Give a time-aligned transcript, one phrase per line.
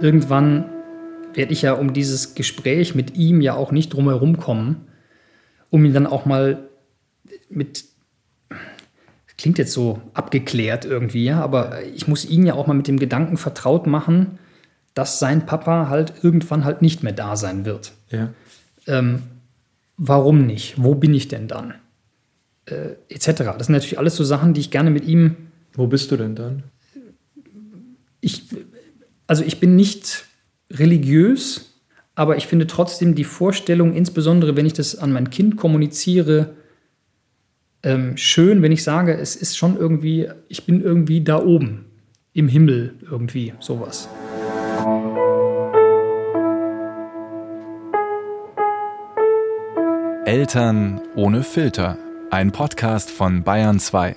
[0.00, 0.66] irgendwann
[1.34, 4.88] werde ich ja um dieses Gespräch mit ihm ja auch nicht drumherum kommen,
[5.70, 6.68] um ihn dann auch mal
[7.48, 7.84] mit,
[9.38, 12.98] klingt jetzt so abgeklärt irgendwie, ja, aber ich muss ihn ja auch mal mit dem
[12.98, 14.38] Gedanken vertraut machen,
[14.94, 17.92] dass sein Papa halt irgendwann halt nicht mehr da sein wird.
[18.10, 18.30] Ja.
[18.86, 19.22] Ähm,
[19.96, 20.82] warum nicht?
[20.82, 21.74] Wo bin ich denn dann?
[22.66, 23.26] Äh, etc.
[23.56, 25.36] Das sind natürlich alles so Sachen, die ich gerne mit ihm.
[25.72, 26.64] Wo bist du denn dann?
[28.20, 28.44] Ich,
[29.30, 30.24] also ich bin nicht
[30.72, 31.80] religiös,
[32.16, 36.56] aber ich finde trotzdem die Vorstellung, insbesondere wenn ich das an mein Kind kommuniziere,
[37.84, 41.84] ähm, schön, wenn ich sage, es ist schon irgendwie, ich bin irgendwie da oben,
[42.32, 44.08] im Himmel irgendwie, sowas.
[50.24, 51.98] Eltern ohne Filter.
[52.32, 54.16] Ein Podcast von Bayern 2.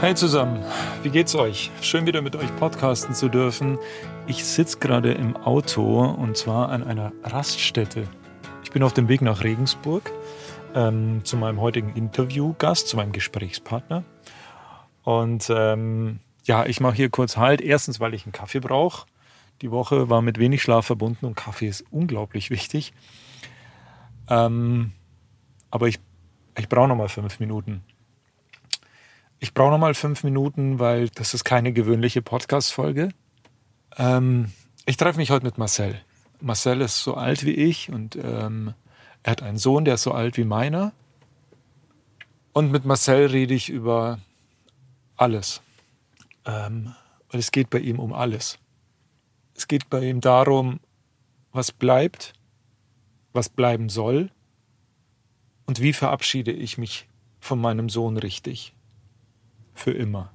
[0.00, 0.64] Hey zusammen,
[1.02, 1.70] wie geht's euch?
[1.82, 3.78] Schön wieder mit euch podcasten zu dürfen.
[4.26, 8.08] Ich sitze gerade im Auto und zwar an einer Raststätte.
[8.64, 10.10] Ich bin auf dem Weg nach Regensburg
[10.74, 14.04] ähm, zu meinem heutigen Interviewgast, zu meinem Gesprächspartner.
[15.02, 17.60] Und ähm, ja, ich mache hier kurz Halt.
[17.60, 19.06] Erstens, weil ich einen Kaffee brauche.
[19.60, 22.94] Die Woche war mit wenig Schlaf verbunden und Kaffee ist unglaublich wichtig.
[24.30, 24.92] Ähm,
[25.70, 26.00] aber ich,
[26.56, 27.84] ich brauche noch mal fünf Minuten.
[29.42, 33.08] Ich brauche noch mal fünf Minuten, weil das ist keine gewöhnliche Podcast-Folge.
[33.96, 34.52] Ähm,
[34.84, 35.98] ich treffe mich heute mit Marcel.
[36.42, 38.74] Marcel ist so alt wie ich und ähm,
[39.22, 40.92] er hat einen Sohn, der ist so alt wie meiner.
[42.52, 44.18] Und mit Marcel rede ich über
[45.16, 45.62] alles.
[46.44, 46.94] Ähm,
[47.30, 48.58] weil es geht bei ihm um alles.
[49.54, 50.80] Es geht bei ihm darum,
[51.50, 52.34] was bleibt,
[53.32, 54.30] was bleiben soll
[55.64, 57.08] und wie verabschiede ich mich
[57.40, 58.74] von meinem Sohn richtig.
[59.80, 60.30] Für immer.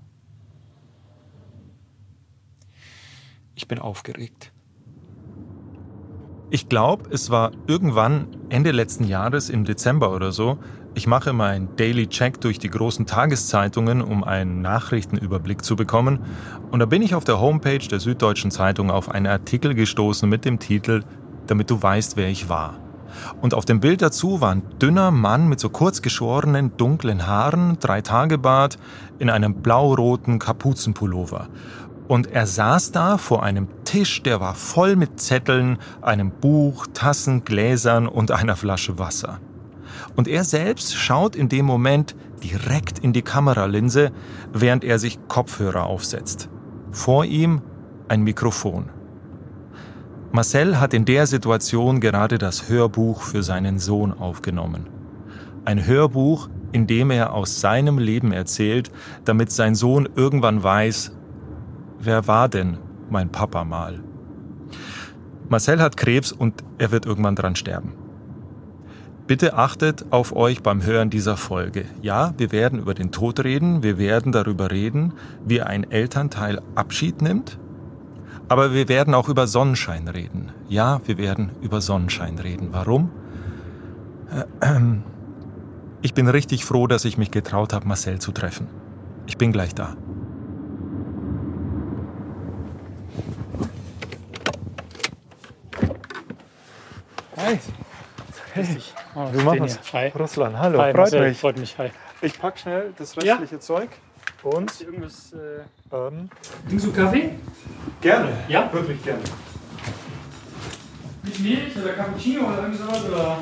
[3.53, 4.51] Ich bin aufgeregt.
[6.49, 10.57] Ich glaube, es war irgendwann Ende letzten Jahres im Dezember oder so,
[10.95, 16.21] ich mache meinen Daily Check durch die großen Tageszeitungen, um einen Nachrichtenüberblick zu bekommen.
[16.71, 20.43] Und da bin ich auf der Homepage der Süddeutschen Zeitung auf einen Artikel gestoßen mit
[20.43, 21.03] dem Titel
[21.45, 22.79] Damit du weißt, wer ich war.
[23.41, 27.77] Und auf dem Bild dazu war ein dünner Mann mit so kurz geschorenen, dunklen Haaren,
[27.79, 28.77] drei Tage Bart,
[29.19, 31.47] in einem blau-roten Kapuzenpullover.
[32.07, 37.43] Und er saß da vor einem Tisch, der war voll mit Zetteln, einem Buch, Tassen,
[37.45, 39.39] Gläsern und einer Flasche Wasser.
[40.15, 44.11] Und er selbst schaut in dem Moment direkt in die Kameralinse,
[44.53, 46.49] während er sich Kopfhörer aufsetzt.
[46.91, 47.61] Vor ihm
[48.07, 48.89] ein Mikrofon.
[50.35, 54.87] Marcel hat in der Situation gerade das Hörbuch für seinen Sohn aufgenommen.
[55.63, 58.91] Ein Hörbuch, in dem er aus seinem Leben erzählt,
[59.23, 61.13] damit sein Sohn irgendwann weiß,
[61.99, 62.79] wer war denn
[63.09, 64.03] mein Papa mal?
[65.47, 67.93] Marcel hat Krebs und er wird irgendwann dran sterben.
[69.27, 71.85] Bitte achtet auf euch beim Hören dieser Folge.
[72.01, 75.13] Ja, wir werden über den Tod reden, wir werden darüber reden,
[75.45, 77.57] wie ein Elternteil Abschied nimmt,
[78.47, 80.51] aber wir werden auch über Sonnenschein reden.
[80.67, 82.69] Ja, wir werden über Sonnenschein reden.
[82.71, 83.11] Warum?
[86.01, 88.67] Ich bin richtig froh, dass ich mich getraut habe, Marcel zu treffen.
[89.27, 89.95] Ich bin gleich da.
[97.37, 97.59] Hi.
[98.53, 98.77] Hey.
[99.15, 99.79] Oh, wir machen es.
[100.17, 101.39] Russland, hallo, Hi, freut Marcel, mich.
[101.39, 101.91] Freut mich, hi.
[102.21, 103.89] Ich pack schnell das restliche Zeug
[104.45, 106.29] und Irgendwas, äh, ähm,
[106.67, 107.31] trinkst du Kaffee?
[108.01, 108.29] gerne.
[108.47, 108.71] Ja?
[108.71, 109.21] Wirklich gerne.
[111.23, 113.05] Mit Milch oder Cappuccino oder irgendwie sowas?
[113.05, 113.37] Oder?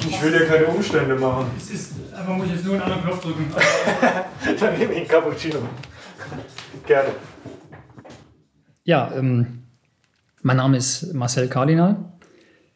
[0.00, 1.50] Ich will dir keine Umstände machen.
[1.56, 3.52] Es ist, einfach muss ich jetzt nur einen anderen Knopf drücken.
[4.60, 5.58] Dann nehme ich einen Cappuccino.
[6.86, 7.10] gerne.
[8.84, 9.64] Ja, ähm,
[10.40, 11.96] mein Name ist Marcel Kardinal.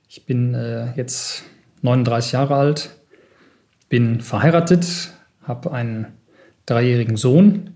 [0.09, 1.45] Ich bin äh, jetzt
[1.81, 2.91] 39 Jahre alt,
[3.89, 6.19] bin verheiratet, habe einen
[6.67, 7.71] dreijährigen Sohn.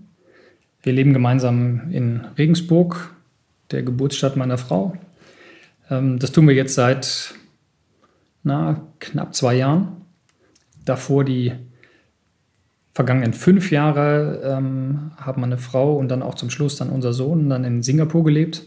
[0.81, 3.15] Wir leben gemeinsam in Regensburg,
[3.71, 4.95] der Geburtsstadt meiner Frau.
[5.89, 7.33] Ähm, das tun wir jetzt seit
[8.43, 10.03] na, knapp zwei Jahren.
[10.85, 11.51] Davor die
[12.93, 17.49] vergangenen fünf Jahre ähm, haben meine Frau und dann auch zum Schluss dann unser Sohn
[17.49, 18.63] dann in Singapur gelebt.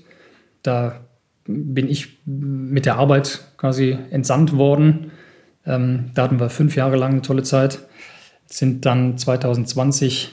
[0.63, 1.01] Da
[1.47, 5.11] bin ich mit der Arbeit quasi entsandt worden.
[5.67, 7.81] Ähm, da hatten wir fünf Jahre lang eine tolle Zeit.
[8.51, 10.31] Sind dann 2020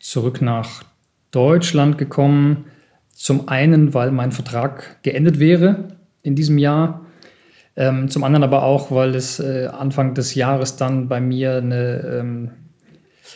[0.00, 0.82] zurück nach
[1.30, 2.64] Deutschland gekommen.
[3.12, 5.88] Zum einen, weil mein Vertrag geendet wäre
[6.22, 7.06] in diesem Jahr.
[7.76, 12.18] Ähm, zum anderen aber auch, weil es äh, Anfang des Jahres dann bei mir eine,
[12.20, 12.50] ähm,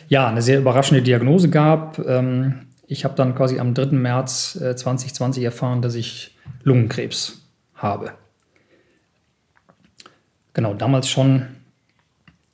[0.08, 1.98] ja, eine sehr überraschende Diagnose gab.
[2.06, 3.96] Ähm, ich habe dann quasi am 3.
[3.96, 7.42] März äh, 2020 erfahren, dass ich Lungenkrebs
[7.74, 8.12] habe.
[10.52, 11.46] Genau, damals schon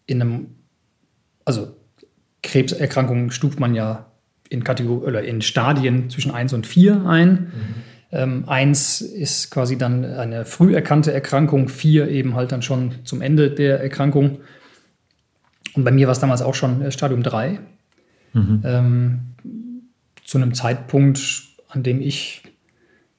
[0.06, 0.46] in einem,
[1.44, 1.76] also
[2.42, 4.06] Krebserkrankungen stuft man ja
[4.48, 7.30] in Kategor oder in Stadien zwischen 1 und 4 ein.
[7.30, 7.50] Mhm.
[8.14, 13.22] Ähm, eins ist quasi dann eine früh erkannte Erkrankung, vier eben halt dann schon zum
[13.22, 14.40] Ende der Erkrankung.
[15.74, 17.58] Und bei mir war es damals auch schon äh, Stadium 3.
[18.34, 18.62] Mhm.
[18.64, 19.20] Ähm,
[20.24, 21.20] zu einem Zeitpunkt,
[21.68, 22.42] an dem ich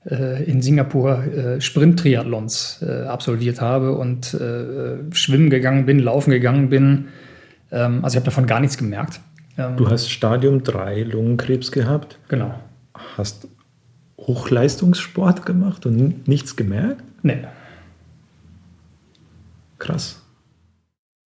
[0.06, 6.70] äh, in Singapur äh, Sprint-Triathlons äh, absolviert habe und äh, schwimmen gegangen bin, laufen gegangen
[6.70, 7.08] bin.
[7.74, 9.20] Ähm, also ich habe davon gar nichts gemerkt.
[9.58, 12.20] Ähm, du hast Stadium 3 Lungenkrebs gehabt.
[12.30, 12.58] Genau.
[13.18, 13.48] Hast
[14.18, 17.04] Hochleistungssport gemacht und nichts gemerkt?
[17.24, 17.46] Nee.
[19.80, 20.22] Krass.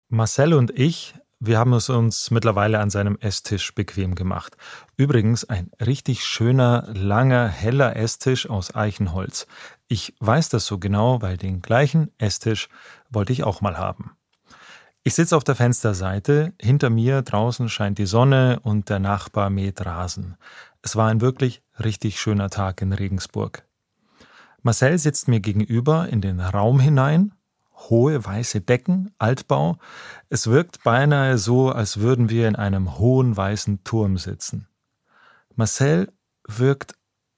[0.08, 4.58] Marcel und ich, wir haben es uns mittlerweile an seinem Esstisch bequem gemacht.
[4.98, 9.46] Übrigens ein richtig schöner, langer, heller Esstisch aus Eichenholz.
[9.88, 12.70] Ich weiß das so genau, weil den gleichen Esstisch
[13.10, 14.12] wollte ich auch mal haben.
[15.04, 19.86] Ich sitze auf der Fensterseite, hinter mir draußen scheint die Sonne und der Nachbar mäht
[19.86, 20.36] Rasen.
[20.82, 23.64] Es war ein wirklich richtig schöner Tag in Regensburg.
[24.62, 27.34] Marcel sitzt mir gegenüber in den Raum hinein,
[27.74, 29.78] hohe weiße Decken, Altbau.
[30.28, 34.68] Es wirkt beinahe so, als würden wir in einem hohen weißen Turm sitzen.
[35.56, 36.12] Marcel
[36.46, 36.96] wirkt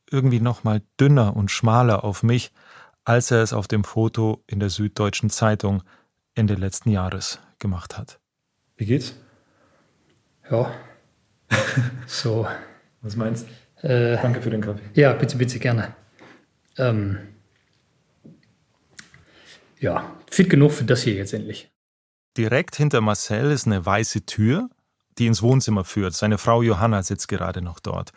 [0.10, 2.54] irgendwie nochmal dünner und schmaler auf mich,
[3.04, 5.84] als er es auf dem Foto in der Süddeutschen Zeitung
[6.34, 8.20] Ende letzten Jahres gemacht hat.
[8.76, 9.16] Wie geht's?
[10.50, 10.74] Ja.
[12.06, 12.46] so.
[13.02, 13.48] Was meinst
[13.82, 13.88] du?
[13.88, 14.82] Äh, Danke für den Kaffee.
[14.94, 15.96] Ja, bitte, bitte, gerne.
[16.78, 17.18] Ähm,
[19.80, 21.72] ja, fit genug für das hier jetzt endlich.
[22.38, 24.70] Direkt hinter Marcel ist eine weiße Tür,
[25.18, 26.14] die ins Wohnzimmer führt.
[26.14, 28.12] Seine Frau Johanna sitzt gerade noch dort.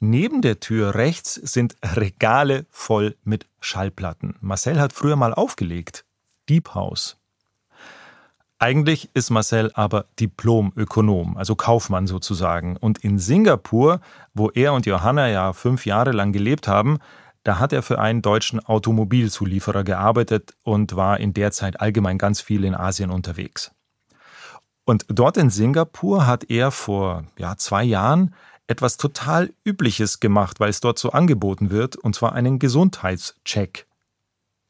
[0.00, 4.36] Neben der Tür rechts sind Regale voll mit Schallplatten.
[4.40, 6.04] Marcel hat früher mal aufgelegt.
[6.48, 7.17] Deep House.
[8.60, 12.76] Eigentlich ist Marcel aber Diplom-Ökonom, also Kaufmann sozusagen.
[12.76, 14.00] Und in Singapur,
[14.34, 16.98] wo er und Johanna ja fünf Jahre lang gelebt haben,
[17.44, 22.40] da hat er für einen deutschen Automobilzulieferer gearbeitet und war in der Zeit allgemein ganz
[22.40, 23.70] viel in Asien unterwegs.
[24.84, 28.34] Und dort in Singapur hat er vor ja, zwei Jahren
[28.66, 33.86] etwas total Übliches gemacht, weil es dort so angeboten wird, und zwar einen Gesundheitscheck.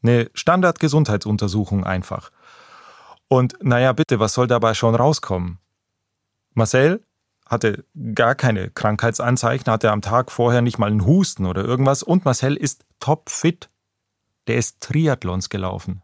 [0.02, 2.31] Eine Standard-Gesundheitsuntersuchung einfach.
[3.28, 5.58] Und naja, bitte, was soll dabei schon rauskommen?
[6.54, 7.04] Marcel
[7.46, 7.84] hatte
[8.14, 12.56] gar keine Krankheitsanzeichen, hatte am Tag vorher nicht mal einen Husten oder irgendwas und Marcel
[12.56, 13.70] ist topfit.
[14.46, 16.02] Der ist Triathlons gelaufen.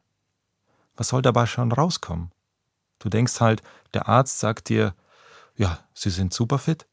[0.96, 2.30] Was soll dabei schon rauskommen?
[2.98, 3.62] Du denkst halt,
[3.94, 4.94] der Arzt sagt dir,
[5.56, 6.86] ja, Sie sind super fit.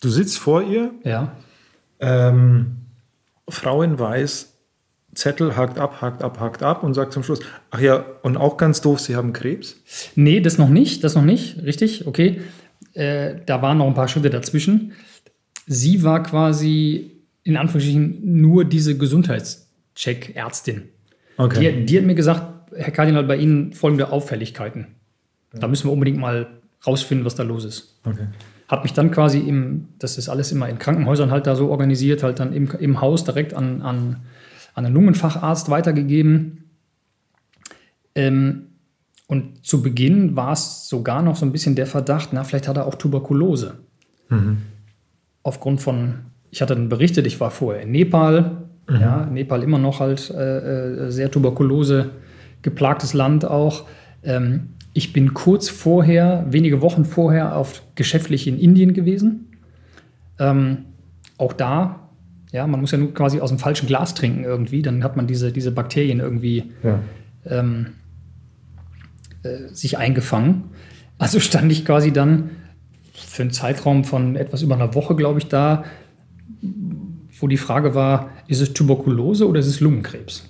[0.00, 0.92] Du sitzt vor ihr.
[1.04, 1.36] Ja.
[1.98, 2.86] Ähm,
[3.48, 4.59] Frau in Weiß
[5.14, 7.40] Zettel, hakt ab, hakt ab, hakt ab und sagt zum Schluss,
[7.70, 9.76] ach ja, und auch ganz doof, Sie haben Krebs?
[10.14, 12.40] Nee, das noch nicht, das noch nicht, richtig, okay.
[12.94, 14.92] Äh, da waren noch ein paar Schritte dazwischen.
[15.66, 20.88] Sie war quasi in Anführungsstrichen nur diese Gesundheitscheck-Ärztin.
[21.36, 21.72] Okay.
[21.72, 24.88] Die, die, hat mir gesagt, Herr Kardinal, bei Ihnen folgende Auffälligkeiten.
[25.52, 26.46] Da müssen wir unbedingt mal
[26.86, 27.98] rausfinden, was da los ist.
[28.04, 28.28] Okay.
[28.68, 32.22] Hat mich dann quasi im, das ist alles immer in Krankenhäusern halt da so organisiert,
[32.22, 34.20] halt dann im, im Haus direkt an, an
[34.74, 36.70] an einen Lungenfacharzt weitergegeben.
[38.14, 38.66] Ähm,
[39.26, 42.76] und zu Beginn war es sogar noch so ein bisschen der Verdacht, na, vielleicht hat
[42.76, 43.74] er auch Tuberkulose.
[44.28, 44.58] Mhm.
[45.42, 46.14] Aufgrund von,
[46.50, 49.00] ich hatte dann berichtet, ich war vorher in Nepal, mhm.
[49.00, 52.10] ja, Nepal immer noch halt äh, äh, sehr Tuberkulose
[52.62, 53.86] geplagtes Land auch.
[54.22, 59.56] Ähm, ich bin kurz vorher, wenige Wochen vorher, auf geschäftlich in Indien gewesen.
[60.38, 60.86] Ähm,
[61.38, 62.09] auch da
[62.52, 65.26] ja, man muss ja nur quasi aus dem falschen Glas trinken irgendwie, dann hat man
[65.26, 66.98] diese, diese Bakterien irgendwie ja.
[67.46, 67.86] ähm,
[69.42, 70.64] äh, sich eingefangen.
[71.18, 72.50] Also stand ich quasi dann
[73.12, 75.84] für einen Zeitraum von etwas über einer Woche, glaube ich, da,
[77.38, 80.48] wo die Frage war, ist es Tuberkulose oder ist es Lungenkrebs?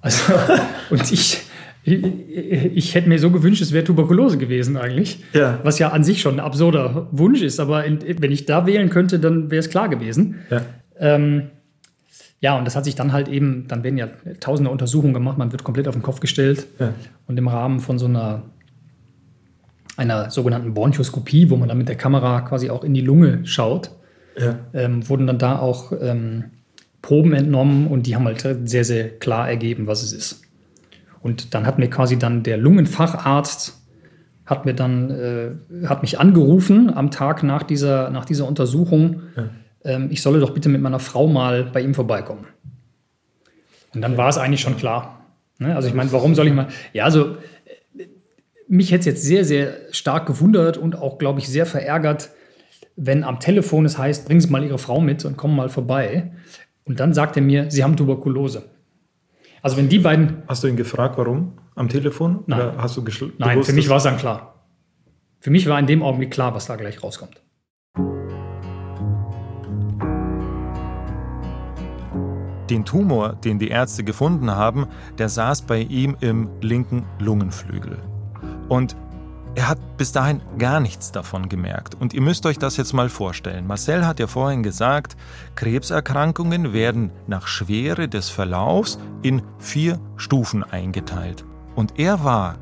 [0.00, 0.32] Also,
[0.90, 1.40] und ich,
[1.84, 5.18] ich, ich, hätte mir so gewünscht, es wäre Tuberkulose gewesen eigentlich.
[5.32, 5.58] Ja.
[5.64, 7.58] Was ja an sich schon ein absurder Wunsch ist.
[7.58, 10.36] Aber in, wenn ich da wählen könnte, dann wäre es klar gewesen.
[10.50, 10.62] Ja.
[11.02, 11.50] Ähm,
[12.40, 14.08] ja, und das hat sich dann halt eben, dann werden ja
[14.40, 16.66] tausende Untersuchungen gemacht, man wird komplett auf den Kopf gestellt.
[16.78, 16.94] Ja.
[17.26, 18.44] Und im Rahmen von so einer,
[19.96, 23.90] einer sogenannten Bronchoskopie, wo man dann mit der Kamera quasi auch in die Lunge schaut,
[24.36, 24.58] ja.
[24.72, 26.44] ähm, wurden dann da auch ähm,
[27.00, 30.42] Proben entnommen und die haben halt sehr, sehr klar ergeben, was es ist.
[31.20, 33.78] Und dann hat mir quasi dann der Lungenfacharzt
[34.44, 39.22] hat mir dann äh, hat mich angerufen am Tag nach dieser, nach dieser Untersuchung.
[39.36, 39.44] Ja.
[39.84, 42.46] Ähm, ich solle doch bitte mit meiner Frau mal bei ihm vorbeikommen.
[43.94, 45.26] Und dann war es eigentlich schon klar.
[45.58, 45.74] Ne?
[45.74, 46.68] Also ich meine, warum soll ich mal.
[46.92, 47.36] Ja, also
[47.96, 48.06] äh,
[48.68, 52.30] mich hätte es jetzt sehr, sehr stark gewundert und auch, glaube ich, sehr verärgert,
[52.96, 56.32] wenn am Telefon es heißt, bringen Sie mal Ihre Frau mit und kommen mal vorbei.
[56.84, 58.64] Und dann sagt er mir, Sie haben Tuberkulose.
[59.62, 60.42] Also wenn die beiden.
[60.48, 61.52] Hast du ihn gefragt, warum?
[61.74, 62.44] Am Telefon?
[62.46, 62.60] Nein.
[62.60, 63.04] Oder hast du
[63.38, 64.66] Nein, für mich war es dann klar.
[65.40, 67.41] Für mich war in dem Augenblick klar, was da gleich rauskommt.
[72.72, 74.86] Den Tumor, den die Ärzte gefunden haben,
[75.18, 77.98] der saß bei ihm im linken Lungenflügel.
[78.70, 78.96] Und
[79.54, 81.94] er hat bis dahin gar nichts davon gemerkt.
[81.94, 83.66] Und ihr müsst euch das jetzt mal vorstellen.
[83.66, 85.18] Marcel hat ja vorhin gesagt,
[85.54, 91.44] Krebserkrankungen werden nach Schwere des Verlaufs in vier Stufen eingeteilt.
[91.74, 92.54] Und er war,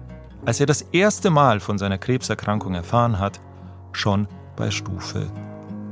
[0.44, 3.40] als er das erste Mal von seiner Krebserkrankung erfahren hat,
[3.92, 4.26] schon
[4.56, 5.30] bei Stufe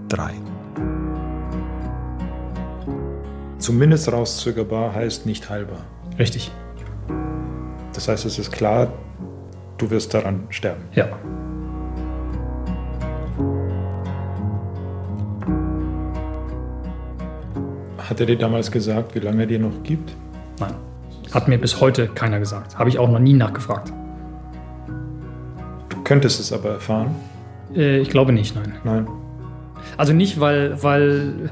[0.08, 0.32] 3.
[3.58, 5.80] Zumindest rauszögerbar heißt nicht heilbar.
[6.18, 6.50] Richtig.
[7.92, 8.92] Das heißt, es ist klar,
[9.78, 10.82] du wirst daran sterben.
[10.94, 11.08] Ja.
[17.98, 20.14] Hat er dir damals gesagt, wie lange er dir noch gibt?
[20.60, 20.74] Nein.
[21.32, 22.78] Hat mir bis heute keiner gesagt.
[22.78, 23.92] Habe ich auch noch nie nachgefragt.
[25.88, 27.14] Du könntest es aber erfahren?
[27.74, 28.74] Äh, ich glaube nicht, nein.
[28.84, 29.08] Nein.
[29.96, 31.50] Also nicht, weil, weil.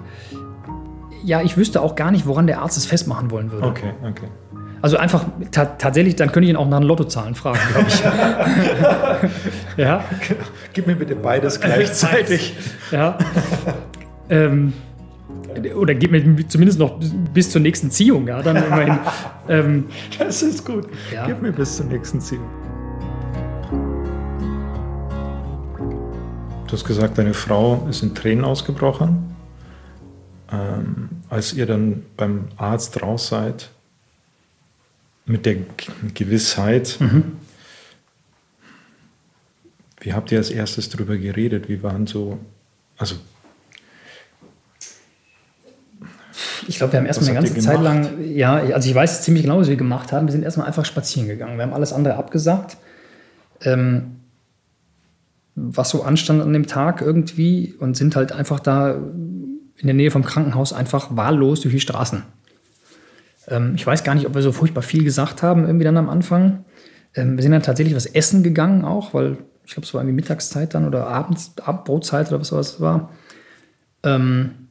[1.24, 3.66] Ja, ich wüsste auch gar nicht, woran der Arzt es festmachen wollen würde.
[3.66, 4.28] Okay, okay.
[4.82, 8.02] Also einfach ta tatsächlich, dann könnte ich ihn auch nach den Lottozahlen fragen, glaube ich.
[9.76, 10.04] ja.
[10.72, 12.54] Gib mir bitte beides gleichzeitig.
[12.92, 13.18] ja.
[14.28, 14.74] ähm,
[15.74, 17.00] oder gib mir zumindest noch
[17.32, 18.98] bis zur nächsten Ziehung, ja, dann immerhin.
[19.48, 19.84] Ähm,
[20.18, 20.88] das ist gut.
[21.14, 21.24] Ja.
[21.24, 22.42] Gib mir bis zur nächsten Ziehung.
[26.66, 29.35] Du hast gesagt, deine Frau ist in Tränen ausgebrochen.
[30.52, 33.70] Ähm, als ihr dann beim Arzt raus seid,
[35.26, 35.56] mit der
[36.14, 36.96] Gewissheit.
[37.00, 37.32] Mhm.
[40.00, 41.68] Wie habt ihr als erstes darüber geredet?
[41.68, 42.38] Wie waren so,
[42.96, 43.16] also
[46.68, 49.58] ich glaube, wir haben erstmal eine ganze Zeit lang, ja, also ich weiß ziemlich genau,
[49.58, 50.26] was wir gemacht haben.
[50.26, 51.56] Wir sind erstmal einfach spazieren gegangen.
[51.58, 52.76] Wir haben alles andere abgesagt.
[53.62, 54.16] Ähm,
[55.54, 59.00] was so anstand an dem Tag irgendwie und sind halt einfach da
[59.78, 62.22] in der Nähe vom Krankenhaus einfach wahllos durch die Straßen
[63.48, 66.08] ähm, ich weiß gar nicht, ob wir so furchtbar viel gesagt haben, irgendwie dann am
[66.08, 66.64] Anfang.
[67.14, 70.16] Ähm, wir sind dann tatsächlich was essen gegangen auch, weil ich glaube, es war irgendwie
[70.16, 73.10] Mittagszeit dann oder Abends, Abendbrotzeit oder was es war.
[74.02, 74.68] Ähm,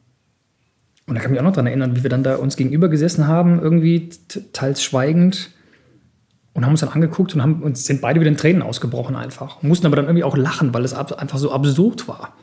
[1.06, 2.88] und da kann ich mich auch noch daran erinnern, wie wir dann da uns gegenüber
[2.88, 4.08] gesessen haben, irgendwie
[4.52, 5.52] teils schweigend
[6.52, 9.62] und haben uns dann angeguckt und haben uns sind beide wieder in Tränen ausgebrochen einfach.
[9.62, 12.34] Mussten aber dann irgendwie auch lachen, weil es einfach so absurd war.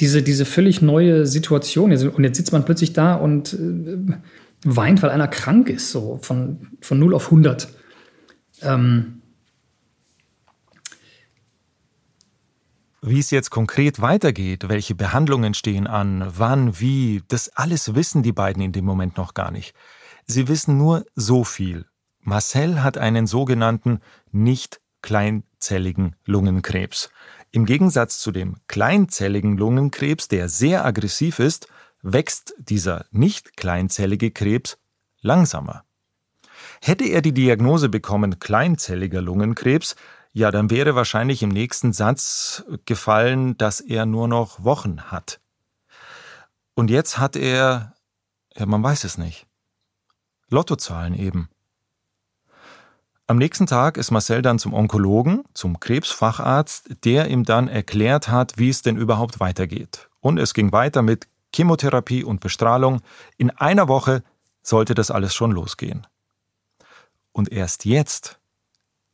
[0.00, 1.92] Diese, diese völlig neue Situation.
[1.92, 3.96] Und jetzt sitzt man plötzlich da und äh,
[4.64, 7.68] weint, weil einer krank ist, so von, von 0 auf 100.
[8.62, 9.22] Ähm,
[13.06, 18.32] Wie es jetzt konkret weitergeht, welche Behandlungen stehen an, wann, wie, das alles wissen die
[18.32, 19.74] beiden in dem Moment noch gar nicht.
[20.26, 21.84] Sie wissen nur so viel.
[22.20, 24.00] Marcel hat einen sogenannten
[24.32, 27.10] nicht kleinzelligen Lungenkrebs.
[27.54, 31.68] Im Gegensatz zu dem kleinzelligen Lungenkrebs, der sehr aggressiv ist,
[32.02, 34.76] wächst dieser nicht kleinzellige Krebs
[35.20, 35.84] langsamer.
[36.80, 39.94] Hätte er die Diagnose bekommen kleinzelliger Lungenkrebs,
[40.32, 45.38] ja, dann wäre wahrscheinlich im nächsten Satz gefallen, dass er nur noch Wochen hat.
[46.74, 47.94] Und jetzt hat er,
[48.56, 49.46] ja, man weiß es nicht.
[50.48, 51.48] Lottozahlen eben.
[53.26, 58.58] Am nächsten Tag ist Marcel dann zum Onkologen, zum Krebsfacharzt, der ihm dann erklärt hat,
[58.58, 60.10] wie es denn überhaupt weitergeht.
[60.20, 63.00] Und es ging weiter mit Chemotherapie und Bestrahlung.
[63.38, 64.22] In einer Woche
[64.62, 66.06] sollte das alles schon losgehen.
[67.32, 68.38] Und erst jetzt,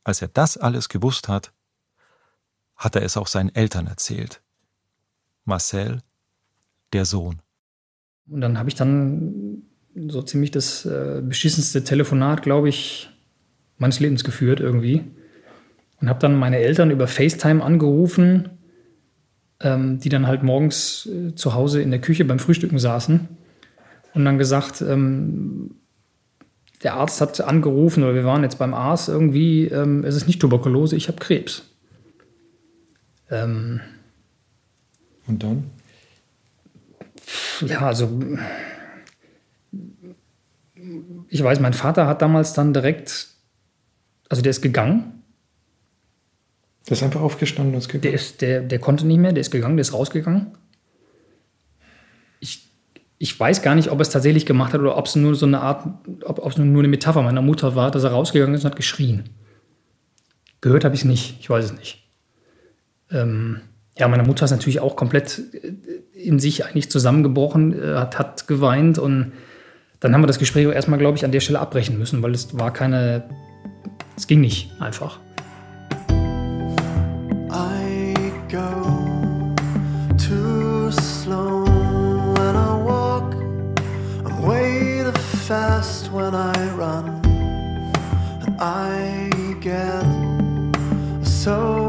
[0.03, 1.53] als er das alles gewusst hat,
[2.75, 4.41] hat er es auch seinen Eltern erzählt.
[5.45, 6.01] Marcel,
[6.91, 7.41] der Sohn.
[8.27, 9.63] Und dann habe ich dann
[9.95, 13.10] so ziemlich das äh, beschissenste Telefonat, glaube ich,
[13.81, 15.03] meines Lebens geführt irgendwie.
[15.99, 18.49] Und habe dann meine Eltern über FaceTime angerufen
[19.63, 23.27] ähm, die dann halt morgens äh, zu Hause in der Küche beim Frühstücken saßen
[24.13, 25.75] und dann gesagt, ähm,
[26.83, 30.39] der Arzt hat angerufen oder wir waren jetzt beim Arzt irgendwie, ähm, es ist nicht
[30.41, 31.63] Tuberkulose, ich habe Krebs.
[33.29, 33.79] Ähm,
[35.27, 35.65] und dann?
[37.65, 38.19] Ja, also
[41.29, 43.27] ich weiß, mein Vater hat damals dann direkt
[44.31, 45.23] Also der ist gegangen.
[46.87, 48.03] Der ist einfach aufgestanden und ist gegangen?
[48.03, 50.57] Der, ist, der, der konnte nicht mehr, der ist gegangen, der ist rausgegangen.
[52.39, 52.69] Ich,
[53.17, 55.45] ich weiß gar nicht, ob er es tatsächlich gemacht hat oder ob es nur so
[55.45, 55.85] eine Art,
[56.23, 59.25] ob es nur eine Metapher meiner Mutter war, dass er rausgegangen ist und hat geschrien.
[60.61, 62.01] Gehört habe ich es nicht, ich weiß es nicht.
[63.11, 63.59] Ähm,
[63.97, 65.73] ja, meine Mutter ist natürlich auch komplett äh,
[66.17, 69.33] in sich eigentlich zusammengebrochen, äh, hat, hat geweint und
[69.99, 72.57] dann haben wir das Gespräch erstmal, glaube ich, an der Stelle abbrechen müssen, weil es
[72.57, 73.25] war keine,
[74.21, 75.19] es ging nicht einfach.
[85.47, 87.19] Fast when I run.
[88.57, 90.05] I get
[91.27, 91.80] so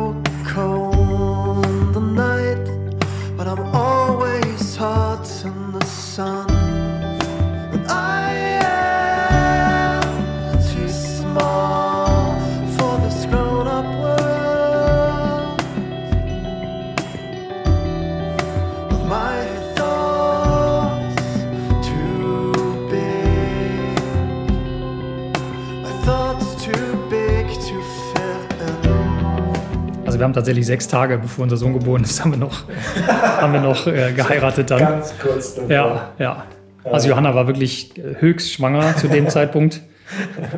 [30.23, 32.63] wir haben tatsächlich sechs Tage, bevor unser Sohn geboren ist, haben wir noch,
[33.09, 34.79] haben wir noch äh, geheiratet dann.
[34.79, 35.69] Ganz kurz davor.
[35.69, 36.47] Ja, ja.
[36.85, 39.83] Also Johanna war wirklich äh, höchst schwanger zu dem Zeitpunkt.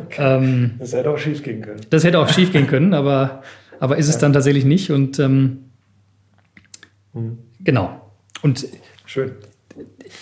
[0.05, 0.21] Okay.
[0.37, 1.81] Ähm, das hätte auch schief gehen können.
[1.89, 3.41] Das hätte auch schief gehen können, aber,
[3.79, 4.91] aber ist es dann tatsächlich nicht.
[4.91, 5.71] Und ähm,
[7.13, 7.39] mhm.
[7.63, 8.11] genau.
[8.43, 8.67] Und
[9.07, 9.31] Schön.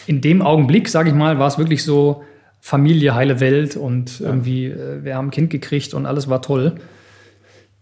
[0.08, 2.24] in dem Augenblick, sage ich mal, war es wirklich so
[2.62, 4.28] Familie, heile Welt und ja.
[4.28, 6.76] irgendwie, äh, wir haben ein Kind gekriegt und alles war toll.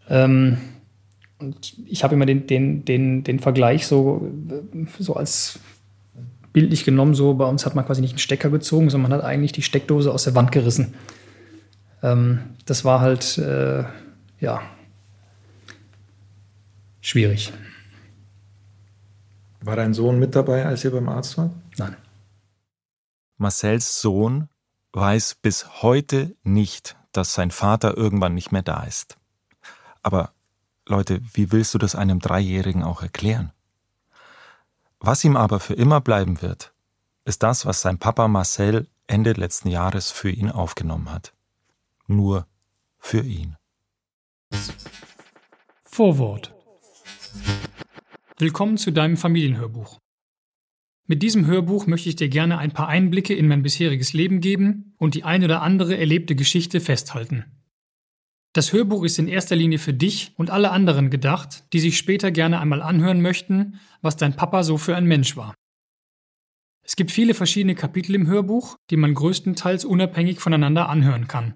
[0.10, 0.58] Ähm,
[1.42, 4.32] und ich habe immer den, den, den, den Vergleich so,
[5.00, 5.60] so als
[6.54, 9.26] bildlich genommen, so bei uns hat man quasi nicht einen Stecker gezogen, sondern man hat
[9.26, 10.94] eigentlich die Steckdose aus der Wand gerissen.
[12.04, 13.84] Ähm, das war halt, äh,
[14.40, 14.62] ja,
[17.02, 17.54] schwierig.
[19.62, 21.52] War dein Sohn mit dabei, als ihr beim Arzt wart?
[21.78, 21.96] Nein.
[23.38, 24.50] Marcells Sohn
[24.94, 29.18] weiß bis heute nicht, dass sein Vater irgendwann nicht mehr da ist.
[30.04, 30.34] Aber
[30.92, 33.54] Leute, wie willst du das einem Dreijährigen auch erklären?
[35.00, 36.74] Was ihm aber für immer bleiben wird,
[37.24, 41.34] ist das, was sein Papa Marcel Ende letzten Jahres für ihn aufgenommen hat.
[42.08, 42.46] Nur
[43.00, 43.56] für ihn.
[45.84, 46.54] Vorwort.
[48.38, 49.98] Willkommen zu deinem Familienhörbuch.
[51.08, 54.94] Mit diesem Hörbuch möchte ich dir gerne ein paar Einblicke in mein bisheriges Leben geben
[54.98, 57.61] und die ein oder andere erlebte Geschichte festhalten.
[58.54, 62.32] Das Hörbuch ist in erster Linie für dich und alle anderen gedacht, die sich später
[62.32, 65.54] gerne einmal anhören möchten, was dein Papa so für ein Mensch war.
[66.84, 71.54] Es gibt viele verschiedene Kapitel im Hörbuch, die man größtenteils unabhängig voneinander anhören kann.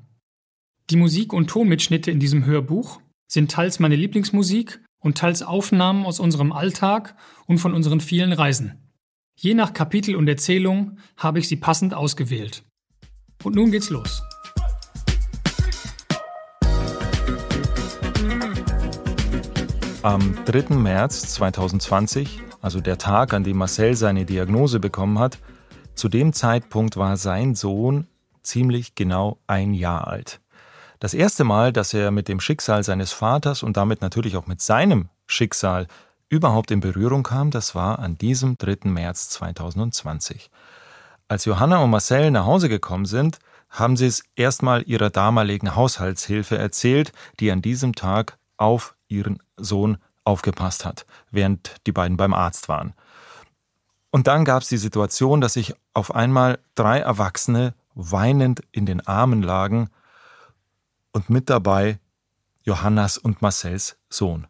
[0.89, 6.21] Die Musik- und Tonmitschnitte in diesem Hörbuch sind teils meine Lieblingsmusik und teils Aufnahmen aus
[6.21, 8.93] unserem Alltag und von unseren vielen Reisen.
[9.38, 12.63] Je nach Kapitel und Erzählung habe ich sie passend ausgewählt.
[13.43, 14.21] Und nun geht's los.
[20.06, 20.76] Am 3.
[20.76, 25.39] März 2020, also der Tag, an dem Marcel seine Diagnose bekommen hat,
[25.96, 28.06] zu dem Zeitpunkt war sein Sohn
[28.44, 30.41] ziemlich genau ein Jahr alt.
[31.00, 34.62] Das erste Mal, dass er mit dem Schicksal seines Vaters und damit natürlich auch mit
[34.62, 35.88] seinem Schicksal
[36.30, 38.88] überhaupt in Berührung kam, das war an diesem 3.
[38.88, 40.52] März 2020.
[41.28, 43.39] Als Johanna und Marcel nach Hause gekommen sind,
[43.72, 49.98] haben sie es erstmal ihrer damaligen Haushaltshilfe erzählt, die an diesem Tag auf ihren Sohn
[50.24, 52.94] aufgepasst hat, während die beiden beim Arzt waren.
[54.12, 59.06] Und dann gab es die Situation, dass sich auf einmal drei Erwachsene weinend in den
[59.06, 59.89] Armen lagen
[61.12, 62.00] und mit dabei
[62.63, 64.48] Johannas und Marcells Sohn.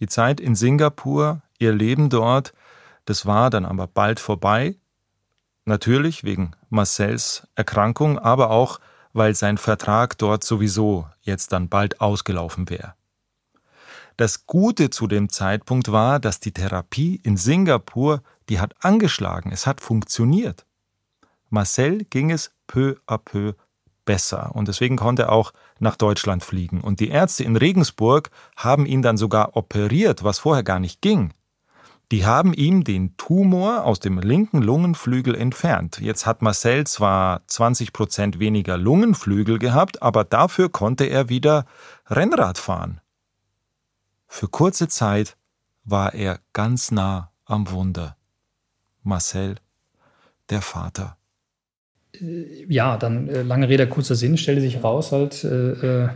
[0.00, 2.52] Die Zeit in Singapur, ihr Leben dort,
[3.04, 4.76] das war dann aber bald vorbei.
[5.64, 8.80] Natürlich wegen Marcells Erkrankung, aber auch
[9.12, 12.94] weil sein Vertrag dort sowieso jetzt dann bald ausgelaufen wäre.
[14.16, 19.66] Das Gute zu dem Zeitpunkt war, dass die Therapie in Singapur, die hat angeschlagen, es
[19.66, 20.66] hat funktioniert.
[21.48, 23.54] Marcel ging es peu à peu
[24.04, 26.80] besser und deswegen konnte er auch nach Deutschland fliegen.
[26.80, 31.32] Und die Ärzte in Regensburg haben ihn dann sogar operiert, was vorher gar nicht ging.
[32.12, 35.98] Die haben ihm den Tumor aus dem linken Lungenflügel entfernt.
[35.98, 41.64] Jetzt hat Marcel zwar 20 Prozent weniger Lungenflügel gehabt, aber dafür konnte er wieder
[42.10, 43.00] Rennrad fahren.
[44.28, 45.38] Für kurze Zeit
[45.84, 48.18] war er ganz nah am Wunder.
[49.02, 49.54] Marcel,
[50.50, 51.16] der Vater.
[52.20, 56.08] äh, ja, dann äh, lange Rede, kurzer Sinn, stellte sich raus, halt, äh, äh,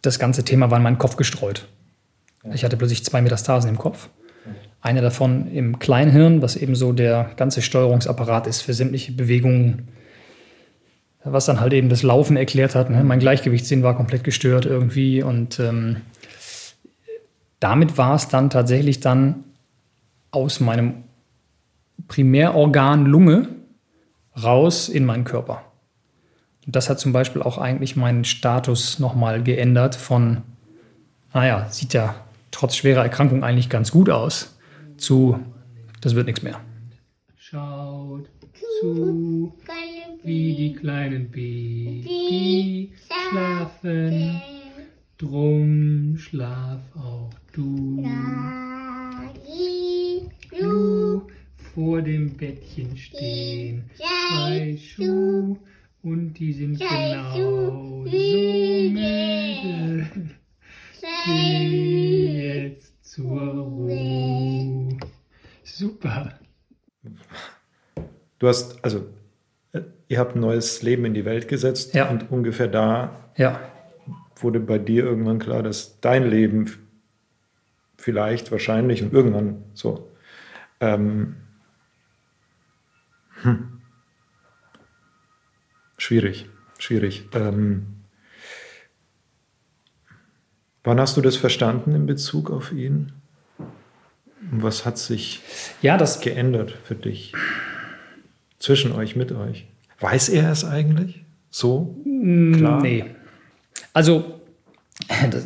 [0.00, 1.68] das ganze Thema war in meinen Kopf gestreut.
[2.54, 4.08] Ich hatte plötzlich zwei Metastasen im Kopf.
[4.84, 9.88] Eine davon im Kleinhirn, was eben so der ganze Steuerungsapparat ist für sämtliche Bewegungen,
[11.24, 12.90] was dann halt eben das Laufen erklärt hat.
[12.90, 13.02] Ne?
[13.02, 16.02] Mein Gleichgewichtssinn war komplett gestört irgendwie und ähm,
[17.60, 19.44] damit war es dann tatsächlich dann
[20.32, 21.04] aus meinem
[22.06, 23.48] Primärorgan Lunge
[24.42, 25.62] raus in meinen Körper.
[26.66, 30.42] Und das hat zum Beispiel auch eigentlich meinen Status nochmal geändert von,
[31.32, 32.16] naja, sieht ja
[32.50, 34.53] trotz schwerer Erkrankung eigentlich ganz gut aus,
[34.96, 35.38] zu,
[36.00, 36.60] das wird nichts mehr.
[37.36, 38.30] Schaut
[38.80, 39.52] zu,
[40.22, 42.90] wie die kleinen Babys
[43.30, 44.40] schlafen,
[45.18, 48.02] drum schlaf auch du.
[50.58, 51.26] Du
[51.56, 55.56] vor dem Bettchen stehen, zwei Schuhe
[56.02, 60.06] und die sind genau so müde.
[61.26, 64.33] Geh jetzt zur Ruhe.
[65.74, 66.38] Super.
[68.38, 69.08] Du hast, also,
[69.72, 72.08] äh, ihr habt ein neues Leben in die Welt gesetzt ja.
[72.08, 73.60] und ungefähr da ja.
[74.36, 76.70] wurde bei dir irgendwann klar, dass dein Leben
[77.98, 80.12] vielleicht, wahrscheinlich und irgendwann so
[80.78, 81.34] ähm,
[83.42, 83.80] hm.
[85.98, 87.28] Schwierig, schwierig.
[87.32, 88.04] Ähm,
[90.84, 93.23] wann hast du das verstanden in Bezug auf ihn?
[94.54, 95.40] Und was hat sich
[95.82, 97.32] ja, das geändert für dich?
[98.60, 99.66] Zwischen euch, mit euch?
[99.98, 101.24] Weiß er es eigentlich?
[101.50, 102.00] So?
[102.04, 102.80] Mm, Klar?
[102.80, 103.04] Nee.
[103.92, 104.40] Also,
[105.30, 105.44] das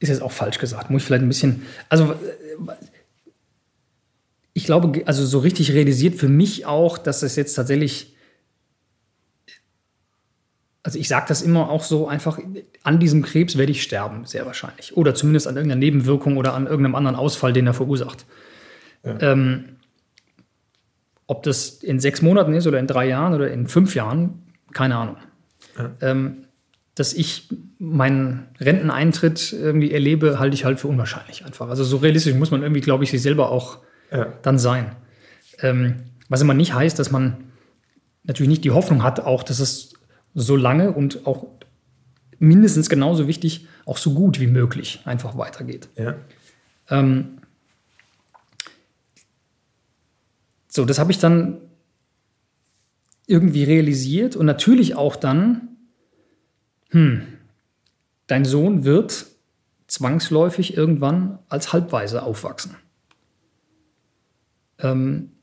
[0.00, 0.90] ist jetzt auch falsch gesagt.
[0.90, 1.62] Muss ich vielleicht ein bisschen.
[1.88, 2.16] Also,
[4.54, 8.13] ich glaube, also so richtig realisiert für mich auch, dass es jetzt tatsächlich,
[10.84, 12.38] also ich sage das immer auch so einfach,
[12.82, 14.94] an diesem Krebs werde ich sterben, sehr wahrscheinlich.
[14.96, 18.26] Oder zumindest an irgendeiner Nebenwirkung oder an irgendeinem anderen Ausfall, den er verursacht.
[19.02, 19.18] Ja.
[19.20, 19.76] Ähm,
[21.26, 24.42] ob das in sechs Monaten ist oder in drei Jahren oder in fünf Jahren,
[24.74, 25.16] keine Ahnung.
[25.78, 25.90] Ja.
[26.02, 26.44] Ähm,
[26.94, 31.68] dass ich meinen Renteneintritt irgendwie erlebe, halte ich halt für unwahrscheinlich einfach.
[31.68, 33.78] Also so realistisch muss man irgendwie, glaube ich, sich selber auch
[34.12, 34.34] ja.
[34.42, 34.94] dann sein.
[35.60, 37.52] Ähm, was immer nicht heißt, dass man
[38.22, 39.93] natürlich nicht die Hoffnung hat, auch dass es
[40.34, 41.46] so lange und auch
[42.38, 45.88] mindestens genauso wichtig, auch so gut wie möglich einfach weitergeht.
[45.96, 46.16] Ja.
[46.90, 47.38] Ähm,
[50.68, 51.58] so, das habe ich dann
[53.26, 55.68] irgendwie realisiert und natürlich auch dann,
[56.90, 57.22] hm,
[58.26, 59.26] dein Sohn wird
[59.86, 62.76] zwangsläufig irgendwann als Halbweise aufwachsen.
[64.78, 65.33] Ähm,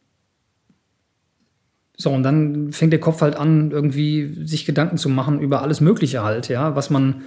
[2.02, 5.82] so, und dann fängt der Kopf halt an, irgendwie sich Gedanken zu machen über alles
[5.82, 7.22] Mögliche halt, ja, was man,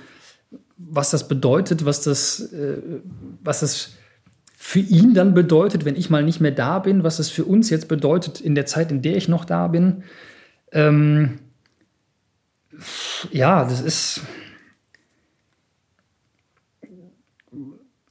[0.77, 2.79] was das bedeutet, was das, äh,
[3.43, 3.93] was das
[4.57, 7.71] für ihn dann bedeutet, wenn ich mal nicht mehr da bin, was das für uns
[7.71, 10.03] jetzt bedeutet in der Zeit, in der ich noch da bin.
[10.73, 11.39] Ähm,
[13.31, 14.23] ja, das ist.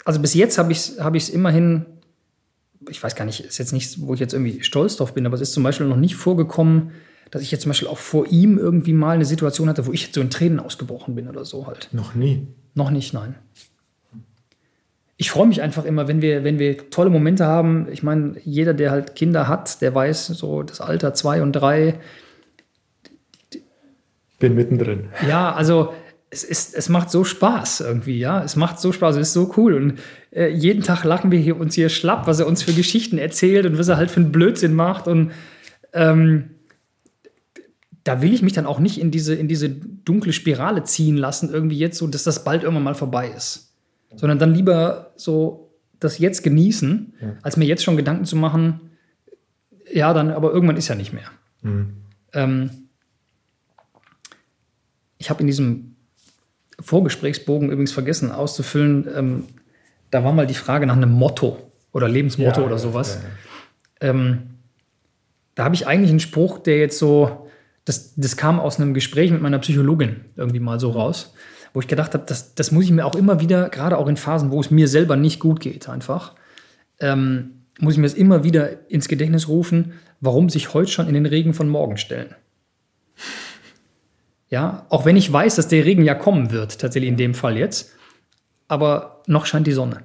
[0.06, 1.86] Also bis jetzt habe ich es hab immerhin
[2.90, 5.36] ich weiß gar nicht, ist jetzt nichts, wo ich jetzt irgendwie stolz drauf bin, aber
[5.36, 6.92] es ist zum Beispiel noch nicht vorgekommen,
[7.32, 10.04] dass ich jetzt zum Beispiel auch vor ihm irgendwie mal eine Situation hatte, wo ich
[10.04, 11.90] jetzt so in Tränen ausgebrochen bin oder so halt.
[11.92, 12.48] Noch nie?
[12.76, 13.36] Noch nicht, nein.
[15.18, 17.88] Ich freue mich einfach immer, wenn wir, wenn wir tolle Momente haben.
[17.92, 22.00] Ich meine, jeder, der halt Kinder hat, der weiß so das Alter zwei und drei.
[24.40, 25.10] Bin mittendrin.
[25.28, 25.94] Ja, also
[26.34, 28.44] es, ist, es macht so Spaß irgendwie, ja.
[28.44, 29.76] Es macht so Spaß, es ist so cool.
[29.76, 30.00] Und
[30.32, 33.66] äh, jeden Tag lachen wir hier uns hier schlapp, was er uns für Geschichten erzählt
[33.66, 35.08] und was er halt für einen Blödsinn macht.
[35.08, 35.32] Und
[35.94, 36.50] ähm,
[38.04, 41.54] da will ich mich dann auch nicht in diese, in diese dunkle Spirale ziehen lassen,
[41.54, 43.76] irgendwie jetzt so, dass das bald irgendwann mal vorbei ist.
[44.16, 47.38] Sondern dann lieber so das jetzt genießen, ja.
[47.44, 48.82] als mir jetzt schon Gedanken zu machen,
[49.92, 51.30] ja, dann, aber irgendwann ist ja nicht mehr.
[51.62, 51.94] Mhm.
[52.34, 52.70] Ähm,
[55.18, 55.93] ich habe in diesem
[56.84, 59.08] Vorgesprächsbogen übrigens vergessen auszufüllen.
[59.16, 59.44] Ähm,
[60.12, 61.58] da war mal die Frage nach einem Motto
[61.92, 63.20] oder Lebensmotto ja, oder sowas.
[64.02, 64.14] Ja, ja.
[64.14, 64.44] Ähm,
[65.56, 67.48] da habe ich eigentlich einen Spruch, der jetzt so,
[67.86, 71.34] das, das kam aus einem Gespräch mit meiner Psychologin irgendwie mal so raus,
[71.74, 74.18] wo ich gedacht habe, das, das muss ich mir auch immer wieder, gerade auch in
[74.18, 76.36] Phasen, wo es mir selber nicht gut geht, einfach,
[77.00, 81.14] ähm, muss ich mir das immer wieder ins Gedächtnis rufen, warum sich heute schon in
[81.14, 82.36] den Regen von morgen stellen.
[84.50, 87.58] Ja, auch wenn ich weiß, dass der Regen ja kommen wird, tatsächlich in dem Fall
[87.58, 87.92] jetzt.
[88.68, 90.04] Aber noch scheint die Sonne.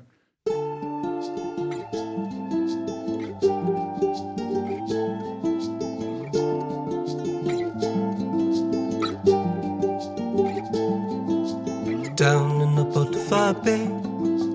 [12.17, 13.89] Down in the butterfly bay,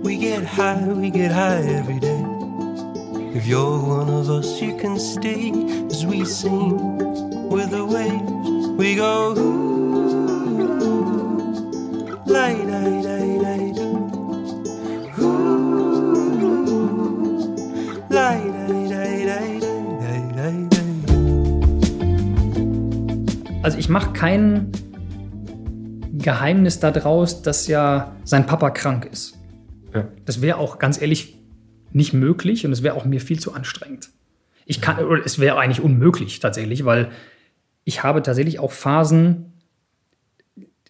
[0.04, 2.22] we get high, we get high every day.
[3.34, 5.52] If you're one of us, you can stay
[5.90, 6.73] as we sing
[26.24, 29.38] Geheimnis daraus, dass ja sein Papa krank ist.
[29.94, 30.08] Ja.
[30.26, 31.36] Das wäre auch ganz ehrlich
[31.92, 34.10] nicht möglich und es wäre auch mir viel zu anstrengend.
[34.66, 37.12] Ich kann, oder es wäre eigentlich unmöglich tatsächlich, weil
[37.84, 39.54] ich habe tatsächlich auch Phasen,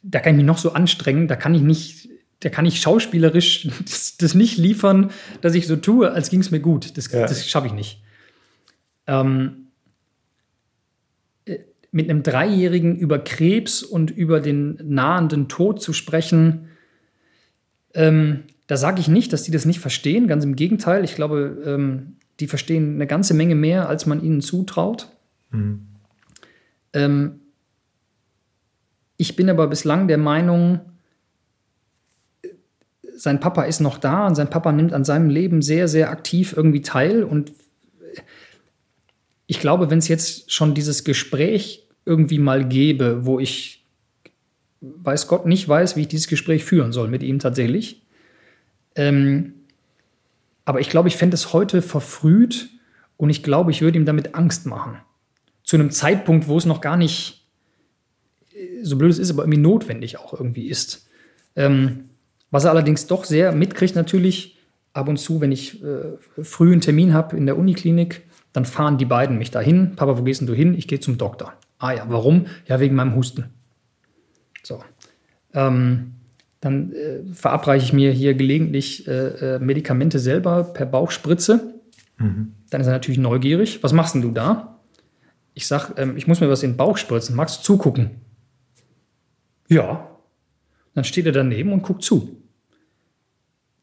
[0.02, 2.10] da kann ich mich noch so anstrengen, da kann ich nicht,
[2.41, 6.52] da kann ich schauspielerisch das, das nicht liefern, dass ich so tue, als ging es
[6.52, 6.98] mir gut.
[6.98, 7.22] Das, ja.
[7.22, 8.02] das schaffe ich nicht.
[9.08, 9.62] Ähm, äh,
[11.93, 16.69] mit einem Dreijährigen über Krebs und über den nahenden Tod zu sprechen,
[17.93, 20.27] ähm, da sage ich nicht, dass die das nicht verstehen.
[20.27, 21.03] Ganz im Gegenteil.
[21.03, 25.10] Ich glaube, ähm, die verstehen eine ganze Menge mehr, als man ihnen zutraut.
[25.51, 25.86] Mhm.
[26.93, 27.39] Ähm,
[29.17, 30.82] ich bin aber bislang der Meinung,
[33.15, 36.53] sein Papa ist noch da und sein Papa nimmt an seinem Leben sehr, sehr aktiv
[36.58, 37.23] irgendwie teil.
[37.23, 37.53] Und
[39.45, 43.85] ich glaube, wenn es jetzt schon dieses Gespräch irgendwie mal gäbe, wo ich,
[44.81, 48.01] weiß Gott, nicht weiß, wie ich dieses Gespräch führen soll mit ihm tatsächlich,
[48.95, 49.53] ähm,
[50.65, 52.69] aber ich glaube, ich fände es heute verfrüht
[53.17, 54.97] und ich glaube, ich würde ihm damit Angst machen.
[55.63, 57.45] Zu einem Zeitpunkt, wo es noch gar nicht,
[58.53, 61.07] äh, so blöd ist, aber irgendwie notwendig auch irgendwie ist.
[61.55, 62.09] Ähm,
[62.51, 64.57] was er allerdings doch sehr mitkriegt, natürlich,
[64.93, 68.21] ab und zu, wenn ich äh, früh einen Termin habe in der Uniklinik,
[68.53, 69.95] dann fahren die beiden mich dahin.
[69.95, 70.75] Papa, wo gehst denn du hin?
[70.75, 71.53] Ich gehe zum Doktor.
[71.77, 72.47] Ah ja, warum?
[72.67, 73.45] Ja, wegen meinem Husten.
[74.63, 74.83] So.
[75.53, 76.13] Ähm,
[76.62, 81.73] dann äh, verabreiche ich mir hier gelegentlich äh, äh, Medikamente selber per Bauchspritze.
[82.17, 82.53] Mhm.
[82.69, 83.83] Dann ist er natürlich neugierig.
[83.83, 84.79] Was machst denn du da?
[85.53, 87.36] Ich sage, ähm, ich muss mir was in den Bauch spritzen.
[87.36, 88.21] Magst du zugucken?
[89.67, 90.09] Ja.
[90.95, 92.42] Dann steht er daneben und guckt zu.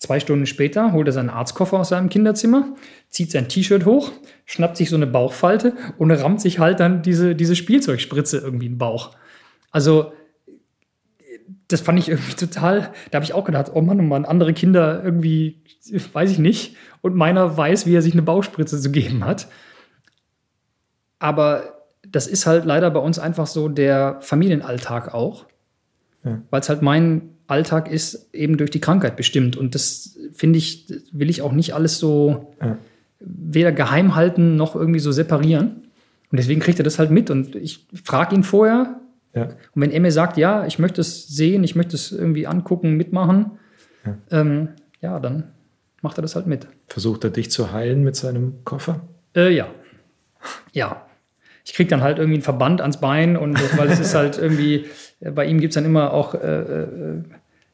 [0.00, 2.74] Zwei Stunden später holt er seinen Arztkoffer aus seinem Kinderzimmer,
[3.10, 4.12] zieht sein T-Shirt hoch,
[4.46, 8.72] schnappt sich so eine Bauchfalte und rammt sich halt dann diese, diese Spielzeugspritze irgendwie in
[8.72, 9.14] den Bauch.
[9.70, 10.12] Also
[11.68, 14.54] das fand ich irgendwie total, da habe ich auch gedacht, oh Mann, oh Mann, andere
[14.54, 15.62] Kinder irgendwie,
[16.14, 16.76] weiß ich nicht.
[17.02, 19.48] Und meiner weiß, wie er sich eine Bauchspritze zu geben hat.
[21.18, 25.44] Aber das ist halt leider bei uns einfach so der Familienalltag auch.
[26.24, 26.42] Ja.
[26.50, 29.56] Weil es halt mein Alltag ist, eben durch die Krankheit bestimmt.
[29.56, 32.78] Und das finde ich, will ich auch nicht alles so ja.
[33.20, 35.88] weder geheim halten noch irgendwie so separieren.
[36.30, 37.30] Und deswegen kriegt er das halt mit.
[37.30, 39.00] Und ich frage ihn vorher,
[39.34, 39.44] ja.
[39.44, 42.96] Und wenn er mir sagt, ja, ich möchte es sehen, ich möchte es irgendwie angucken,
[42.96, 43.52] mitmachen,
[44.04, 44.16] ja.
[44.30, 44.68] Ähm,
[45.00, 45.44] ja, dann
[46.02, 46.66] macht er das halt mit.
[46.88, 49.00] Versucht er dich zu heilen mit seinem Koffer?
[49.36, 49.68] Äh, ja.
[50.72, 51.06] Ja.
[51.64, 54.86] Ich kriege dann halt irgendwie einen Verband ans Bein und weil es ist halt irgendwie,
[55.20, 56.86] äh, bei ihm gibt es dann immer auch, äh, äh,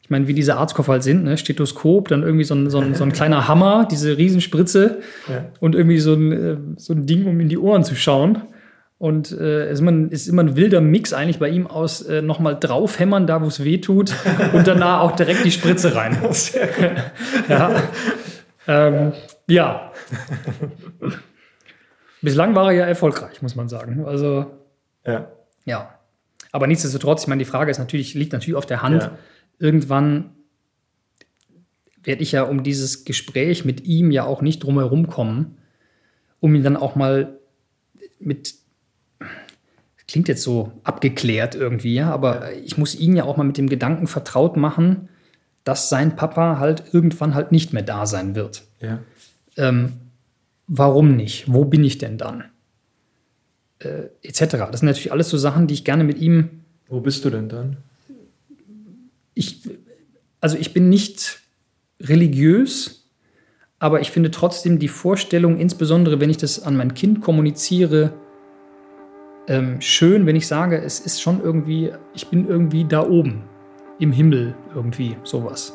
[0.03, 1.37] ich meine, wie diese Arztkoffer halt sind, ne?
[1.37, 5.46] Stethoskop, dann irgendwie so ein, so ein, so ein kleiner Hammer, diese Riesenspritze ja.
[5.59, 8.42] und irgendwie so ein, äh, so ein Ding, um in die Ohren zu schauen.
[8.99, 12.22] Und äh, es ist, immer, ist immer ein wilder Mix eigentlich bei ihm aus äh,
[12.22, 14.14] nochmal draufhämmern, da wo es weh tut,
[14.55, 16.16] und danach auch direkt die Spritze rein.
[17.49, 17.83] ja.
[18.66, 19.12] Ähm,
[19.49, 19.92] ja.
[22.27, 24.05] Bislang war er ja erfolgreich, muss man sagen.
[24.05, 24.51] Also,
[25.07, 25.31] ja.
[25.65, 25.95] ja.
[26.51, 29.05] Aber nichtsdestotrotz, ich meine, die Frage ist natürlich, liegt natürlich auf der Hand.
[29.05, 29.19] Ja.
[29.61, 30.31] Irgendwann
[32.03, 35.59] werde ich ja um dieses Gespräch mit ihm ja auch nicht drumherum kommen,
[36.41, 37.39] um ihn dann auch mal
[38.19, 38.55] mit
[40.09, 43.69] klingt jetzt so abgeklärt irgendwie, ja, aber ich muss ihn ja auch mal mit dem
[43.69, 45.11] Gedanken vertraut machen,
[45.62, 48.65] dass sein Papa halt irgendwann halt nicht mehr da sein wird.
[48.81, 48.99] Ja.
[49.57, 49.93] Ähm,
[50.66, 51.52] warum nicht?
[51.52, 52.44] Wo bin ich denn dann?
[53.79, 54.40] Äh, etc.
[54.70, 56.62] Das sind natürlich alles so Sachen, die ich gerne mit ihm.
[56.88, 57.79] Wo bist du denn dann?
[59.35, 59.62] Ich,
[60.40, 61.40] also ich bin nicht
[62.00, 63.07] religiös,
[63.79, 68.12] aber ich finde trotzdem die Vorstellung, insbesondere wenn ich das an mein Kind kommuniziere,
[69.48, 73.44] ähm, schön, wenn ich sage, es ist schon irgendwie, ich bin irgendwie da oben,
[73.98, 75.74] im Himmel irgendwie, sowas.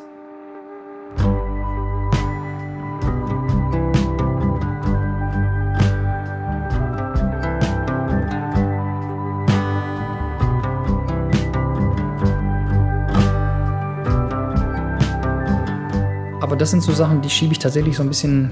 [16.62, 18.52] Das sind so Sachen, die schiebe ich tatsächlich so ein bisschen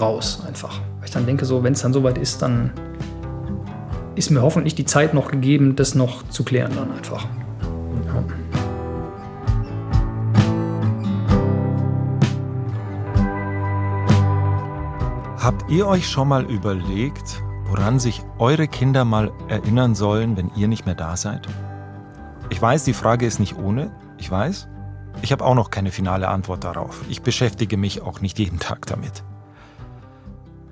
[0.00, 0.80] raus einfach.
[0.96, 2.72] Weil ich dann denke, so, wenn es dann soweit ist, dann
[4.14, 7.26] ist mir hoffentlich die Zeit noch gegeben, das noch zu klären dann einfach.
[8.06, 8.24] Ja.
[15.40, 20.68] Habt ihr euch schon mal überlegt, woran sich eure Kinder mal erinnern sollen, wenn ihr
[20.68, 21.46] nicht mehr da seid?
[22.48, 24.70] Ich weiß, die Frage ist nicht ohne, ich weiß.
[25.22, 27.02] Ich habe auch noch keine finale Antwort darauf.
[27.08, 29.22] Ich beschäftige mich auch nicht jeden Tag damit.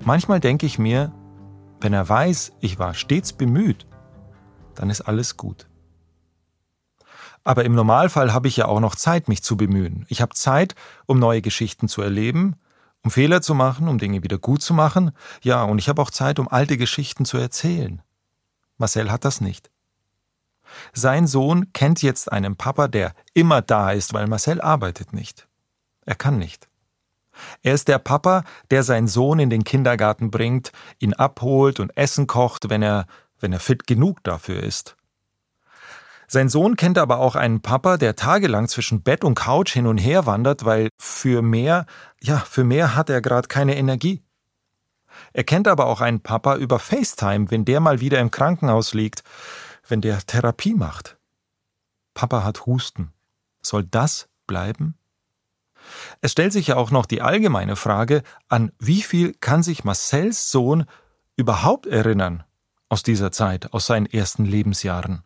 [0.03, 1.11] Manchmal denke ich mir,
[1.81, 3.85] wenn er weiß, ich war stets bemüht,
[4.75, 5.67] dann ist alles gut.
[7.43, 10.05] Aber im Normalfall habe ich ja auch noch Zeit, mich zu bemühen.
[10.09, 10.75] Ich habe Zeit,
[11.05, 12.55] um neue Geschichten zu erleben
[13.03, 15.11] um Fehler zu machen, um Dinge wieder gut zu machen.
[15.41, 18.01] Ja, und ich habe auch Zeit, um alte Geschichten zu erzählen.
[18.77, 19.71] Marcel hat das nicht.
[20.93, 25.47] Sein Sohn kennt jetzt einen Papa, der immer da ist, weil Marcel arbeitet nicht.
[26.05, 26.67] Er kann nicht.
[27.61, 32.27] Er ist der Papa, der seinen Sohn in den Kindergarten bringt, ihn abholt und Essen
[32.27, 33.05] kocht, wenn er,
[33.39, 34.95] wenn er fit genug dafür ist.
[36.27, 39.97] Sein Sohn kennt aber auch einen Papa, der tagelang zwischen Bett und Couch hin und
[39.97, 41.87] her wandert, weil für mehr,
[42.21, 44.21] ja, für mehr hat er gerade keine Energie.
[45.33, 49.23] Er kennt aber auch einen Papa über FaceTime, wenn der mal wieder im Krankenhaus liegt,
[49.89, 51.17] wenn der Therapie macht.
[52.13, 53.13] Papa hat Husten.
[53.61, 54.95] Soll das bleiben?
[56.21, 60.51] Es stellt sich ja auch noch die allgemeine Frage, an wie viel kann sich Marcells
[60.51, 60.85] Sohn
[61.35, 62.43] überhaupt erinnern
[62.89, 65.23] aus dieser Zeit, aus seinen ersten Lebensjahren?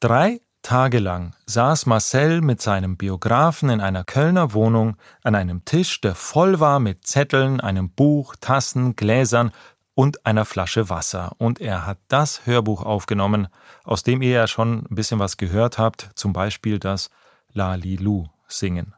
[0.00, 6.00] Drei Tage lang saß Marcel mit seinem Biografen in einer Kölner Wohnung an einem Tisch,
[6.00, 9.52] der voll war mit Zetteln, einem Buch, Tassen, Gläsern
[9.94, 11.32] und einer Flasche Wasser.
[11.38, 13.48] Und er hat das Hörbuch aufgenommen,
[13.84, 17.10] aus dem ihr ja schon ein bisschen was gehört habt, zum Beispiel das
[17.52, 18.94] Lalilu singen.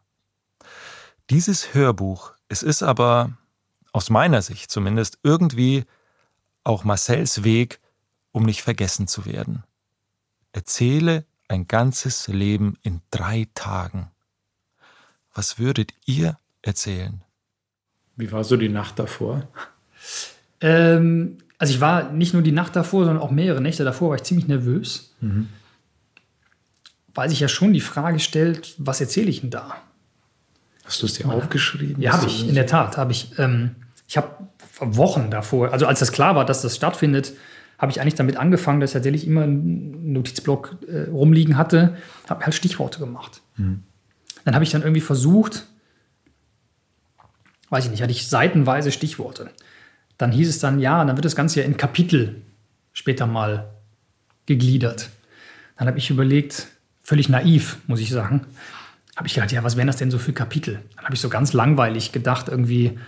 [1.31, 3.37] Dieses Hörbuch, es ist aber
[3.93, 5.85] aus meiner Sicht zumindest irgendwie
[6.65, 7.81] auch Marcells Weg,
[8.33, 9.65] um nicht vergessen zu werden.
[10.53, 14.11] Erzähle ein ganzes Leben in drei Tagen.
[15.35, 17.23] Was würdet ihr erzählen?
[18.17, 19.47] Wie war so die Nacht davor?
[20.61, 24.17] Ähm, also ich war nicht nur die Nacht davor, sondern auch mehrere Nächte davor war
[24.17, 25.49] ich ziemlich nervös, mhm.
[27.15, 29.77] weil sich ja schon die Frage stellt, was erzähle ich denn da?
[30.85, 32.01] Hast du es dir aufgeschrieben?
[32.01, 32.97] Ja, habe ich, in der Tat.
[32.97, 33.39] Habe ich.
[33.39, 33.75] Ähm,
[34.09, 34.29] ich habe
[34.79, 37.33] Wochen davor, also als das klar war, dass das stattfindet,
[37.79, 41.97] habe ich eigentlich damit angefangen, dass ich tatsächlich immer einen Notizblock äh, rumliegen hatte,
[42.29, 43.43] habe halt Stichworte gemacht.
[43.57, 43.83] Mhm.
[44.45, 45.67] Dann habe ich dann irgendwie versucht,
[47.71, 49.51] weiß ich nicht, hatte ich seitenweise Stichworte.
[50.19, 52.43] Dann hieß es dann, ja, dann wird das Ganze ja in Kapitel
[52.93, 53.69] später mal
[54.47, 55.11] gegliedert.
[55.77, 56.69] Dann habe ich überlegt,
[57.03, 58.47] völlig naiv, muss ich sagen,
[59.17, 60.81] habe ich gedacht, ja, was wären das denn so für Kapitel?
[60.97, 62.99] Dann habe ich so ganz langweilig gedacht, irgendwie,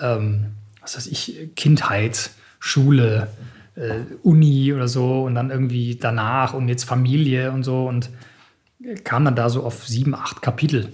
[0.00, 3.28] ähm, was weiß ich, Kindheit, Schule,
[3.74, 8.10] äh, Uni oder so und dann irgendwie danach und jetzt Familie und so und
[9.04, 10.90] kam dann da so auf sieben, acht Kapitel.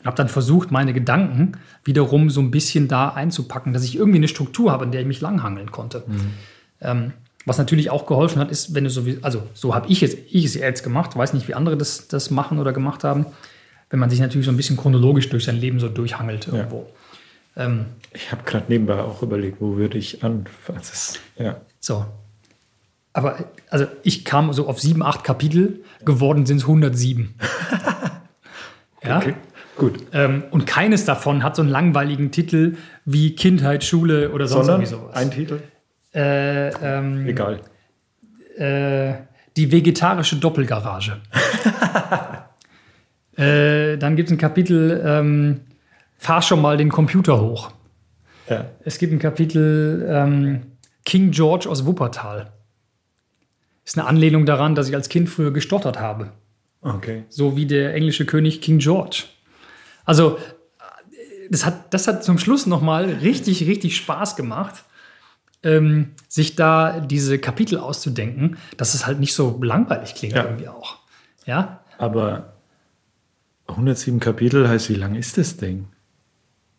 [0.00, 1.52] Und habe dann versucht, meine Gedanken
[1.84, 5.06] wiederum so ein bisschen da einzupacken, dass ich irgendwie eine Struktur habe, in der ich
[5.06, 6.04] mich langhangeln konnte.
[6.06, 6.30] Mhm.
[6.80, 7.12] Ähm,
[7.44, 10.14] was natürlich auch geholfen hat, ist, wenn du so, wie, also so habe ich es,
[10.14, 13.26] ich es jetzt gemacht, weiß nicht, wie andere das, das machen oder gemacht haben,
[13.90, 16.86] wenn man sich natürlich so ein bisschen chronologisch durch sein Leben so durchhangelt irgendwo.
[17.56, 17.64] Ja.
[17.64, 20.80] Ähm, ich habe gerade nebenbei auch überlegt, wo würde ich anfangen.
[21.38, 21.60] Ja.
[21.80, 22.04] So.
[23.12, 27.34] Aber also ich kam so auf sieben, acht Kapitel, geworden sind es 107.
[29.02, 29.16] ja.
[29.16, 29.34] Okay.
[29.78, 30.00] Gut.
[30.12, 34.82] Ähm, und keines davon hat so einen langweiligen Titel wie Kindheit, Schule oder sonst Sondern
[34.82, 35.16] irgendwie sowas.
[35.16, 35.60] Ein Titel?
[36.12, 37.60] Äh, ähm, Egal.
[38.56, 39.14] Äh,
[39.56, 41.20] die vegetarische Doppelgarage.
[43.36, 45.60] äh, dann gibt es ein Kapitel, ähm,
[46.18, 47.70] fahr schon mal den Computer hoch.
[48.50, 48.66] Ja.
[48.84, 50.62] Es gibt ein Kapitel, ähm,
[51.04, 52.52] King George aus Wuppertal.
[53.84, 56.32] Ist eine Anlehnung daran, dass ich als Kind früher gestottert habe.
[56.80, 57.24] Okay.
[57.28, 59.24] So wie der englische König King George.
[60.08, 60.38] Also,
[61.50, 64.84] das hat, das hat zum Schluss nochmal richtig, richtig Spaß gemacht,
[65.62, 70.44] ähm, sich da diese Kapitel auszudenken, dass es halt nicht so langweilig klingt ja.
[70.44, 70.96] irgendwie auch.
[71.44, 71.80] Ja?
[71.98, 72.54] Aber
[73.66, 75.88] 107 Kapitel heißt, wie lang ist das Ding?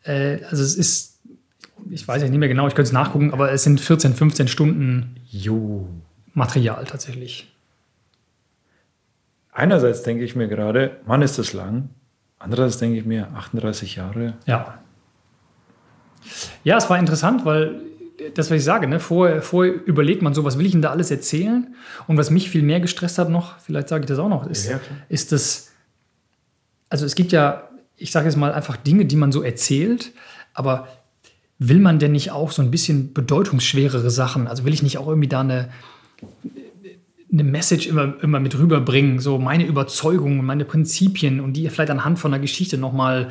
[0.04, 1.20] Äh, also es ist
[1.92, 5.16] ich weiß nicht mehr genau, ich könnte es nachgucken, aber es sind 14, 15 Stunden
[5.30, 5.88] jo.
[6.34, 7.54] Material tatsächlich.
[9.52, 11.90] Einerseits denke ich mir gerade, Mann, ist das lang.
[12.40, 14.36] Andererseits denke ich mir, 38 Jahre.
[14.46, 14.80] Ja.
[16.64, 17.82] Ja, es war interessant, weil
[18.34, 20.92] das, was ich sage, ne, vorher, vorher überlegt man so, was will ich denn da
[20.92, 21.76] alles erzählen?
[22.08, 24.68] Und was mich viel mehr gestresst hat noch, vielleicht sage ich das auch noch, ist,
[24.68, 25.72] ja, ist das,
[26.90, 30.12] also es gibt ja, ich sage jetzt mal einfach Dinge, die man so erzählt,
[30.54, 30.88] aber
[31.60, 34.48] will man denn nicht auch so ein bisschen bedeutungsschwerere Sachen?
[34.48, 35.70] Also will ich nicht auch irgendwie da eine,
[37.32, 42.20] eine Message immer, immer mit rüberbringen, so meine Überzeugungen, meine Prinzipien und die vielleicht anhand
[42.20, 43.30] von einer Geschichte nochmal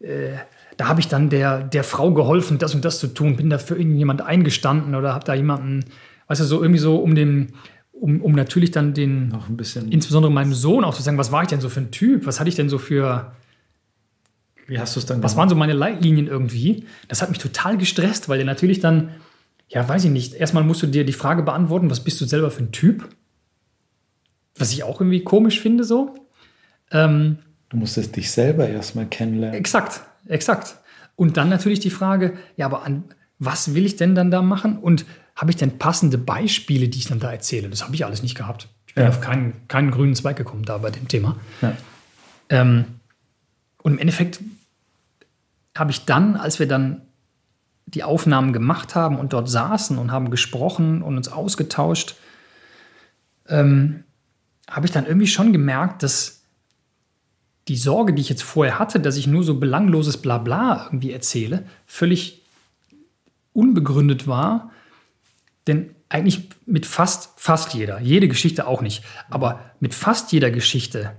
[0.00, 0.36] äh,
[0.78, 3.58] da habe ich dann der, der Frau geholfen, das und das zu tun, bin da
[3.58, 5.84] für irgendjemand eingestanden oder habe da jemanden,
[6.28, 7.48] weißt du, so irgendwie so um den,
[7.92, 11.32] um, um natürlich dann den, noch ein bisschen, insbesondere meinem Sohn auch zu sagen, was
[11.32, 13.32] war ich denn so für ein Typ, was hatte ich denn so für,
[14.68, 16.84] wie hast du es dann was waren so meine Leitlinien irgendwie?
[17.08, 19.08] Das hat mich total gestresst, weil der natürlich dann,
[19.68, 22.50] ja, weiß ich nicht, erstmal musst du dir die Frage beantworten, was bist du selber
[22.50, 23.08] für ein Typ?
[24.56, 26.14] Was ich auch irgendwie komisch finde so.
[26.90, 27.38] Ähm,
[27.68, 29.58] du musstest dich selber erstmal kennenlernen.
[29.58, 30.76] Exakt, exakt.
[31.16, 33.04] Und dann natürlich die Frage, ja, aber an
[33.38, 34.78] was will ich denn dann da machen?
[34.78, 35.04] Und
[35.36, 37.68] habe ich denn passende Beispiele, die ich dann da erzähle?
[37.68, 38.68] Das habe ich alles nicht gehabt.
[38.86, 39.10] Ich bin ja.
[39.10, 41.36] auf keinen, keinen grünen Zweig gekommen da bei dem Thema.
[41.62, 41.76] Ja.
[42.48, 42.84] Ähm,
[43.82, 44.40] und im Endeffekt
[45.76, 47.02] habe ich dann, als wir dann
[47.94, 52.16] die Aufnahmen gemacht haben und dort saßen und haben gesprochen und uns ausgetauscht,
[53.48, 54.04] ähm,
[54.68, 56.42] habe ich dann irgendwie schon gemerkt, dass
[57.68, 61.64] die Sorge, die ich jetzt vorher hatte, dass ich nur so belangloses Blabla irgendwie erzähle,
[61.86, 62.42] völlig
[63.52, 64.70] unbegründet war.
[65.66, 71.12] Denn eigentlich mit fast, fast jeder, jede Geschichte auch nicht, aber mit fast jeder Geschichte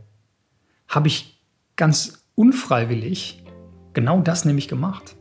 [0.87, 1.39] habe ich
[1.75, 3.43] ganz unfreiwillig
[3.93, 5.15] genau das nämlich gemacht.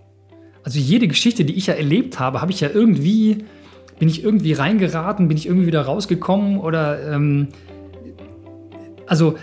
[0.69, 3.47] Also jede Geschichte, die ich ja erlebt habe, habe ich ja irgendwie,
[3.99, 7.49] bin ich irgendwie reingeraten, bin ich irgendwie wieder rausgekommen oder ähm,
[9.07, 9.37] also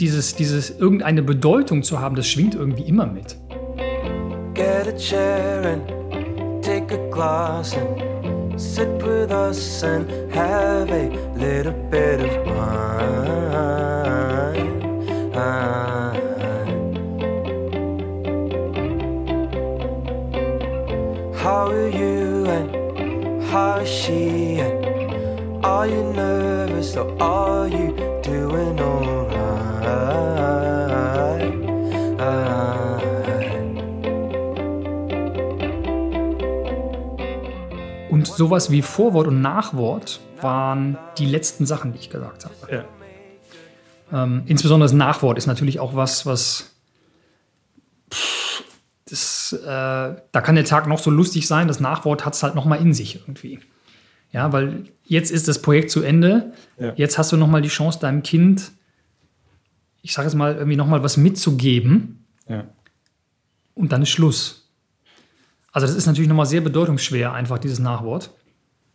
[0.00, 3.36] dieses, dieses irgendeine Bedeutung zu haben, das schwingt irgendwie immer mit.
[4.54, 10.04] Get a chair and take a glass and sit with us and
[10.34, 13.37] have a little bit of wine.
[23.50, 29.48] How is she and are you nervous or are you doing alright?
[38.10, 42.54] Und sowas wie Vorwort und Nachwort waren die letzten Sachen, die ich gesagt habe.
[42.70, 42.84] Ja.
[44.12, 46.74] Ähm, insbesondere das Nachwort ist natürlich auch was, was
[49.08, 52.54] das, äh, da kann der Tag noch so lustig sein, das Nachwort hat es halt
[52.54, 53.60] noch mal in sich irgendwie.
[54.32, 56.52] Ja, weil jetzt ist das Projekt zu Ende.
[56.78, 56.92] Ja.
[56.96, 58.72] Jetzt hast du noch mal die Chance, deinem Kind,
[60.02, 62.26] ich sage jetzt mal, irgendwie noch mal was mitzugeben.
[62.48, 62.64] Ja.
[63.74, 64.70] Und dann ist Schluss.
[65.72, 68.30] Also das ist natürlich noch mal sehr bedeutungsschwer, einfach dieses Nachwort.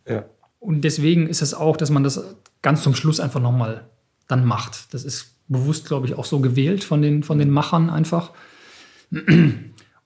[0.08, 0.24] Ja.
[0.60, 3.88] Und deswegen ist es auch, dass man das ganz zum Schluss einfach noch mal
[4.28, 4.92] dann macht.
[4.94, 8.32] Das ist bewusst, glaube ich, auch so gewählt von den, von den Machern einfach.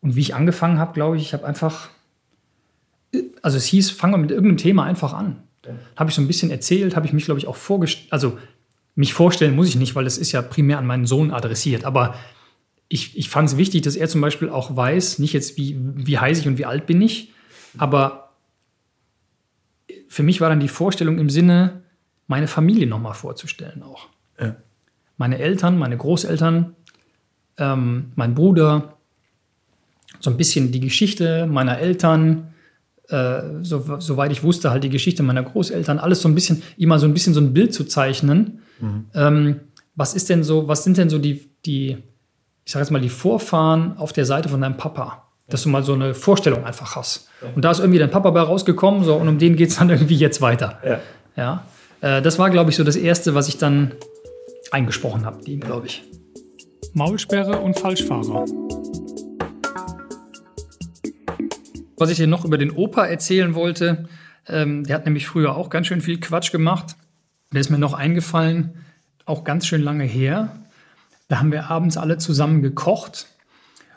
[0.01, 1.91] Und wie ich angefangen habe, glaube ich, ich habe einfach,
[3.43, 5.43] also es hieß, fangen wir mit irgendeinem Thema einfach an.
[5.65, 5.73] Ja.
[5.97, 8.39] Habe ich so ein bisschen erzählt, habe ich mich, glaube ich, auch vorgestellt, also
[8.95, 11.85] mich vorstellen muss ich nicht, weil das ist ja primär an meinen Sohn adressiert.
[11.85, 12.15] Aber
[12.89, 16.19] ich, ich fand es wichtig, dass er zum Beispiel auch weiß, nicht jetzt wie, wie
[16.19, 17.33] heiß ich und wie alt bin ich,
[17.77, 18.33] aber
[20.09, 21.83] für mich war dann die Vorstellung im Sinne,
[22.27, 24.09] meine Familie nochmal vorzustellen auch.
[24.41, 24.57] Ja.
[25.17, 26.75] Meine Eltern, meine Großeltern,
[27.57, 28.98] ähm, mein Bruder,
[30.21, 32.55] so ein bisschen die Geschichte meiner Eltern,
[33.09, 36.99] äh, so, soweit ich wusste, halt die Geschichte meiner Großeltern, alles so ein bisschen, immer
[36.99, 38.61] so ein bisschen so ein Bild zu zeichnen.
[38.81, 39.05] Mhm.
[39.15, 39.61] Ähm,
[39.95, 41.97] was ist denn so, was sind denn so die, die,
[42.65, 45.25] ich sage jetzt mal, die Vorfahren auf der Seite von deinem Papa?
[45.49, 47.27] Dass du mal so eine Vorstellung einfach hast.
[47.41, 47.49] Ja.
[47.55, 49.89] Und da ist irgendwie dein Papa bei rausgekommen, so, und um den geht es dann
[49.91, 50.79] irgendwie jetzt weiter.
[50.85, 51.01] Ja.
[51.37, 51.65] ja?
[52.01, 53.93] Äh, das war, glaube ich, so das Erste, was ich dann
[54.71, 56.05] eingesprochen habe, die, glaube ich.
[56.93, 58.45] Maulsperre und Falschfahrer.
[61.99, 64.09] Was ich dir noch über den Opa erzählen wollte,
[64.47, 66.97] ähm, der hat nämlich früher auch ganz schön viel Quatsch gemacht.
[67.53, 68.75] Der ist mir noch eingefallen,
[69.25, 70.57] auch ganz schön lange her.
[71.29, 73.27] Da haben wir abends alle zusammen gekocht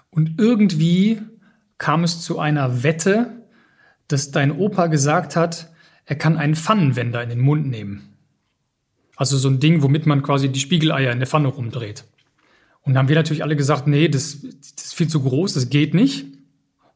[0.09, 1.21] und irgendwie
[1.77, 3.31] kam es zu einer Wette,
[4.07, 5.69] dass dein Opa gesagt hat,
[6.05, 8.09] er kann einen Pfannenwender in den Mund nehmen.
[9.15, 12.03] Also so ein Ding, womit man quasi die Spiegeleier in der Pfanne rumdreht.
[12.81, 15.69] Und da haben wir natürlich alle gesagt, nee, das, das ist viel zu groß, das
[15.69, 16.25] geht nicht.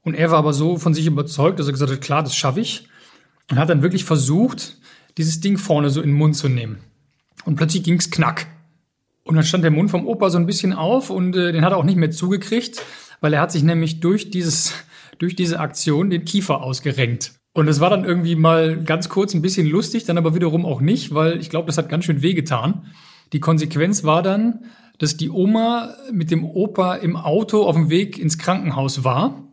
[0.05, 2.61] Und er war aber so von sich überzeugt, dass er gesagt hat, klar, das schaffe
[2.61, 2.87] ich.
[3.49, 4.77] Und hat dann wirklich versucht,
[5.17, 6.77] dieses Ding vorne so in den Mund zu nehmen.
[7.43, 8.47] Und plötzlich ging es knack.
[9.23, 11.73] Und dann stand der Mund vom Opa so ein bisschen auf und äh, den hat
[11.73, 12.83] er auch nicht mehr zugekriegt,
[13.19, 14.73] weil er hat sich nämlich durch, dieses,
[15.17, 17.33] durch diese Aktion den Kiefer ausgerenkt.
[17.53, 20.81] Und es war dann irgendwie mal ganz kurz ein bisschen lustig, dann aber wiederum auch
[20.81, 22.93] nicht, weil ich glaube, das hat ganz schön wehgetan.
[23.33, 24.65] Die Konsequenz war dann,
[24.99, 29.44] dass die Oma mit dem Opa im Auto auf dem Weg ins Krankenhaus war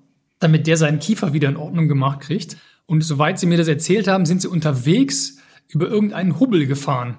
[0.42, 2.56] damit der seinen Kiefer wieder in Ordnung gemacht kriegt.
[2.86, 5.38] Und soweit sie mir das erzählt haben, sind sie unterwegs
[5.68, 7.16] über irgendeinen Hubbel gefahren.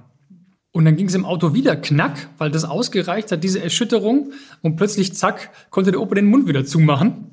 [0.71, 4.33] Und dann ging es im Auto wieder knack, weil das ausgereicht hat, diese Erschütterung.
[4.61, 7.31] Und plötzlich, zack, konnte der Opa den Mund wieder zumachen.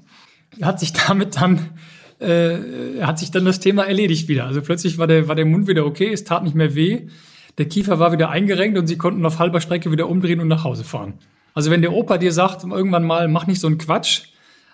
[0.61, 1.71] Hat sich damit dann,
[2.19, 4.45] äh, hat sich dann das Thema erledigt wieder.
[4.45, 7.09] Also plötzlich war der, war der Mund wieder okay, es tat nicht mehr weh.
[7.59, 10.65] Der Kiefer war wieder eingerenkt und sie konnten auf halber Strecke wieder umdrehen und nach
[10.65, 11.15] Hause fahren.
[11.55, 14.29] Also wenn der Opa dir sagt, irgendwann mal, mach nicht so einen Quatsch,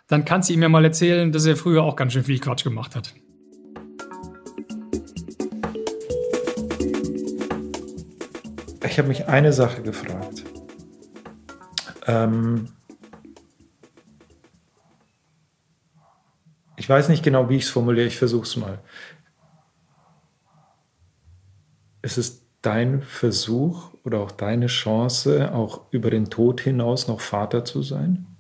[0.09, 2.65] dann kannst du ihm ja mal erzählen, dass er früher auch ganz schön viel Quatsch
[2.65, 3.15] gemacht hat.
[8.85, 10.45] Ich habe mich eine Sache gefragt.
[12.07, 12.69] Ähm
[16.77, 18.79] ich weiß nicht genau, wie ich es formuliere, ich versuche es mal.
[22.01, 27.65] Ist es dein Versuch oder auch deine Chance, auch über den Tod hinaus noch Vater
[27.65, 28.36] zu sein?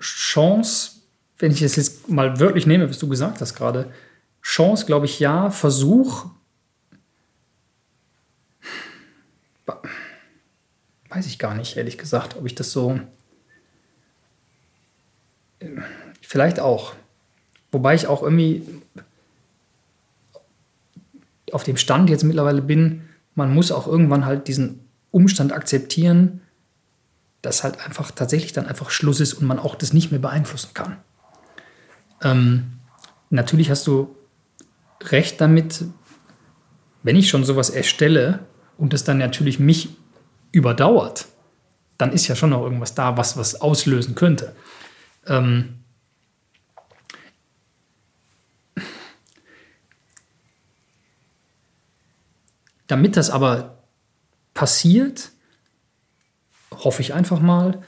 [0.00, 0.92] Chance,
[1.38, 3.92] wenn ich es jetzt mal wörtlich nehme, was du gesagt hast gerade,
[4.42, 6.26] Chance, glaube ich, ja, Versuch,
[11.08, 13.00] weiß ich gar nicht, ehrlich gesagt, ob ich das so,
[16.22, 16.94] vielleicht auch.
[17.70, 18.64] Wobei ich auch irgendwie
[21.52, 26.42] auf dem Stand jetzt mittlerweile bin, man muss auch irgendwann halt diesen Umstand akzeptieren,
[27.42, 30.74] dass halt einfach tatsächlich dann einfach Schluss ist und man auch das nicht mehr beeinflussen
[30.74, 30.96] kann.
[32.22, 32.78] Ähm,
[33.30, 34.14] natürlich hast du
[35.02, 35.84] recht damit,
[37.02, 38.40] wenn ich schon sowas erstelle
[38.76, 39.90] und das dann natürlich mich
[40.52, 41.26] überdauert,
[41.96, 44.54] dann ist ja schon noch irgendwas da, was was auslösen könnte.
[45.26, 45.78] Ähm,
[52.86, 53.77] damit das aber
[54.58, 55.30] passiert,
[56.72, 57.80] hoffe ich einfach mal,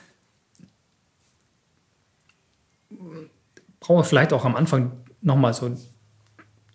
[3.80, 5.76] brauchen wir vielleicht auch am Anfang nochmal so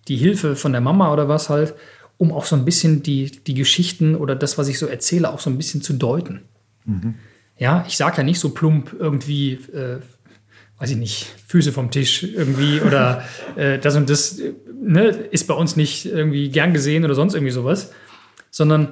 [0.10, 1.76] die Hilfe von der Mama oder was halt,
[2.18, 5.40] um auch so ein bisschen die, die Geschichten oder das, was ich so erzähle, auch
[5.40, 6.42] so ein bisschen zu deuten.
[6.84, 7.16] Mhm.
[7.58, 10.02] Ja, ich sage ja nicht so plump irgendwie, äh,
[10.78, 13.24] weiß ich nicht, Füße vom Tisch irgendwie oder
[13.56, 14.42] äh, das und das
[14.78, 17.94] ne, ist bei uns nicht irgendwie gern gesehen oder sonst irgendwie sowas,
[18.52, 18.92] sondern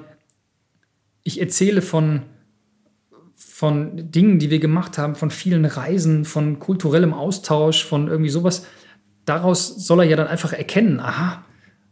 [1.24, 2.24] ich erzähle von,
[3.34, 8.67] von Dingen, die wir gemacht haben, von vielen Reisen, von kulturellem Austausch, von irgendwie sowas.
[9.26, 11.45] Daraus soll er ja dann einfach erkennen, aha,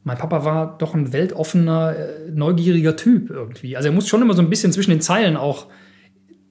[0.03, 3.77] mein Papa war doch ein weltoffener, äh, neugieriger Typ irgendwie.
[3.77, 5.67] Also er muss schon immer so ein bisschen zwischen den Zeilen auch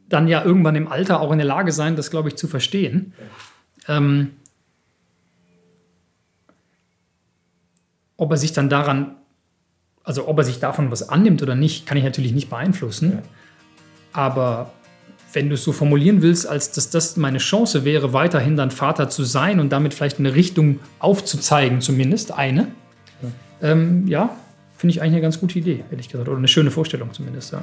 [0.09, 3.13] dann ja irgendwann im Alter auch in der Lage sein, das, glaube ich, zu verstehen.
[3.89, 4.33] Ähm,
[8.17, 9.17] ob er sich dann daran
[10.05, 13.13] also ob er sich davon was annimmt oder nicht, kann ich natürlich nicht beeinflussen.
[13.13, 13.23] Ja.
[14.13, 14.73] Aber
[15.33, 19.09] wenn du es so formulieren willst, als dass das meine Chance wäre, weiterhin dann Vater
[19.09, 22.69] zu sein und damit vielleicht eine Richtung aufzuzeigen, zumindest eine,
[23.23, 23.29] ja,
[23.71, 24.37] ähm, ja
[24.77, 26.29] finde ich eigentlich eine ganz gute Idee, ehrlich gesagt.
[26.29, 27.63] Oder eine schöne Vorstellung zumindest, ja.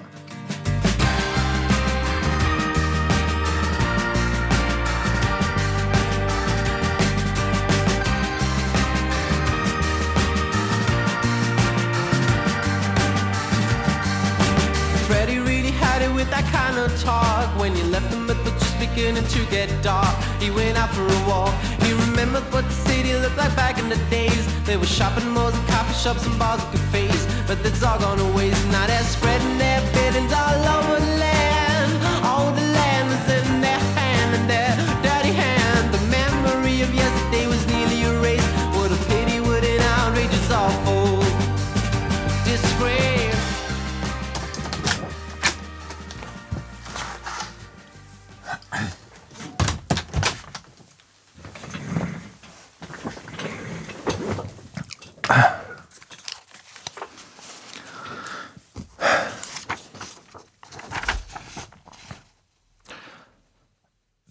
[18.97, 20.15] Beginning to get dark.
[20.41, 21.53] He went out for a walk.
[21.83, 24.43] He remembered what the city looked like back in the days.
[24.65, 27.27] There were shopping malls and coffee shops and bars and cafes.
[27.47, 28.25] But that's all gone to.
[28.71, 31.26] Now they're spreading their buildings all over the land.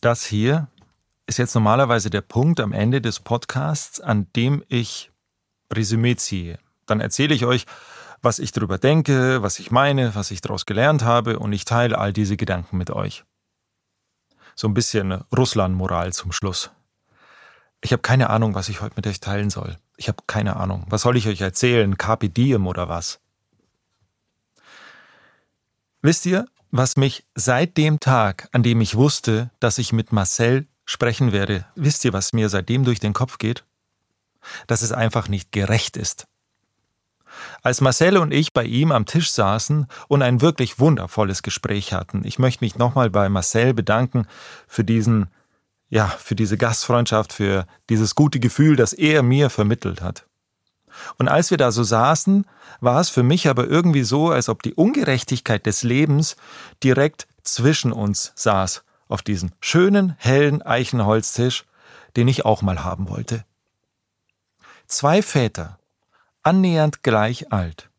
[0.06, 0.68] Das hier
[1.26, 5.10] ist jetzt normalerweise der Punkt am Ende des Podcasts, an dem ich
[5.72, 6.60] Resümee ziehe.
[6.86, 7.66] Dann erzähle ich euch,
[8.22, 11.98] was ich darüber denke, was ich meine, was ich daraus gelernt habe und ich teile
[11.98, 13.24] all diese Gedanken mit euch.
[14.54, 16.70] So ein bisschen Russland-Moral zum Schluss.
[17.80, 19.76] Ich habe keine Ahnung, was ich heute mit euch teilen soll.
[19.96, 20.86] Ich habe keine Ahnung.
[20.88, 21.98] Was soll ich euch erzählen?
[21.98, 23.18] Carpe diem oder was?
[26.00, 26.46] Wisst ihr,
[26.76, 31.66] was mich seit dem Tag, an dem ich wusste, dass ich mit Marcel sprechen werde,
[31.74, 33.64] wisst ihr, was mir seitdem durch den Kopf geht?
[34.66, 36.26] Dass es einfach nicht gerecht ist.
[37.62, 42.22] Als Marcel und ich bei ihm am Tisch saßen und ein wirklich wundervolles Gespräch hatten.
[42.24, 44.26] Ich möchte mich nochmal bei Marcel bedanken
[44.66, 45.28] für diesen,
[45.88, 50.26] ja, für diese Gastfreundschaft, für dieses gute Gefühl, das er mir vermittelt hat.
[51.18, 52.46] Und als wir da so saßen,
[52.80, 56.36] war es für mich aber irgendwie so, als ob die Ungerechtigkeit des Lebens
[56.82, 61.64] direkt zwischen uns saß, auf diesem schönen, hellen Eichenholztisch,
[62.16, 63.44] den ich auch mal haben wollte.
[64.86, 65.78] Zwei Väter,
[66.42, 67.90] annähernd gleich alt.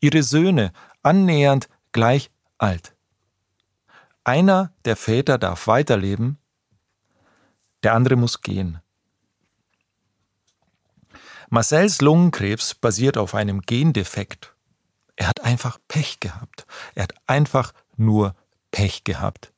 [0.00, 0.72] Ihre Söhne
[1.02, 2.94] annähernd gleich alt.
[4.24, 6.38] Einer der Väter darf weiterleben,
[7.82, 8.80] der andere muss gehen.
[11.54, 14.56] Marcells Lungenkrebs basiert auf einem Gendefekt.
[15.14, 16.66] Er hat einfach Pech gehabt.
[16.96, 18.34] Er hat einfach nur
[18.72, 19.52] Pech gehabt.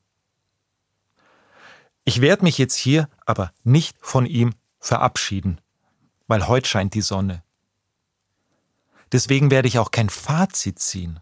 [2.05, 5.59] Ich werde mich jetzt hier aber nicht von ihm verabschieden,
[6.27, 7.41] weil heute scheint die Sonne.
[9.11, 11.19] Deswegen werde ich auch kein Fazit ziehen.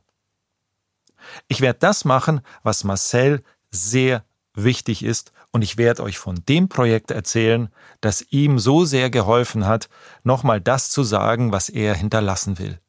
[1.48, 4.26] Ich werde das machen, was Marcel sehr
[4.56, 7.68] wichtig ist, und ich werde euch von dem Projekt erzählen,
[8.02, 9.90] das ihm so sehr geholfen hat,
[10.24, 12.80] nochmal das zu sagen, was er hinterlassen will.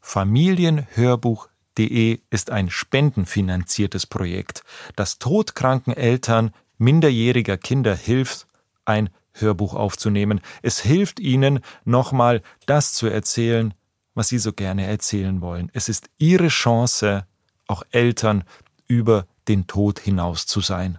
[0.00, 4.62] Familienhörbuch.de ist ein spendenfinanziertes Projekt,
[4.96, 8.46] das todkranken Eltern minderjähriger Kinder hilft,
[8.84, 10.40] ein Hörbuch aufzunehmen.
[10.62, 13.72] Es hilft ihnen, nochmal das zu erzählen,
[14.14, 15.70] was sie so gerne erzählen wollen.
[15.72, 17.26] Es ist ihre Chance,
[17.66, 18.44] auch Eltern
[18.86, 20.98] über den Tod hinaus zu sein.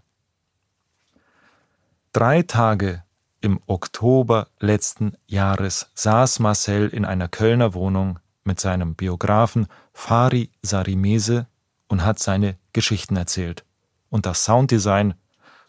[2.13, 3.03] Drei Tage
[3.41, 11.47] im Oktober letzten Jahres saß Marcel in einer Kölner Wohnung mit seinem Biografen Fari Sarimese
[11.87, 13.65] und hat seine Geschichten erzählt.
[14.09, 15.15] Und das Sounddesign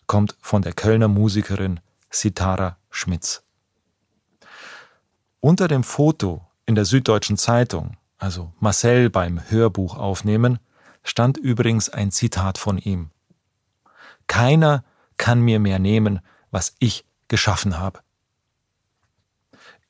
[0.07, 3.43] kommt von der Kölner Musikerin Sitara Schmitz.
[5.41, 10.59] Unter dem Foto in der Süddeutschen Zeitung, also Marcel beim Hörbuch aufnehmen,
[11.07, 13.11] stand übrigens ein Zitat von ihm.
[14.27, 14.85] Keiner
[15.17, 18.01] kann mir mehr nehmen, was ich geschaffen habe.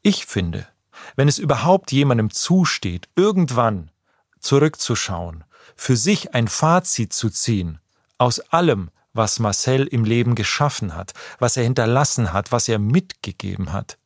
[0.03, 0.69] Ich finde,
[1.17, 3.91] wenn es überhaupt jemandem zusteht, irgendwann
[4.41, 5.45] zurückzuschauen,
[5.75, 7.81] für sich ein Fazit zu ziehen
[8.19, 13.73] aus allem, was Marcel im Leben geschaffen hat, was er hinterlassen hat, was er mitgegeben
[13.73, 13.99] hat,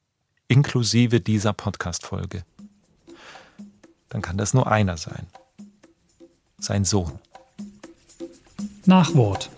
[0.46, 2.44] inklusive dieser Podcast-Folge,
[4.08, 5.26] dann kann das nur einer sein.
[6.60, 7.12] Sein Sohn.
[8.84, 9.50] Nachwort.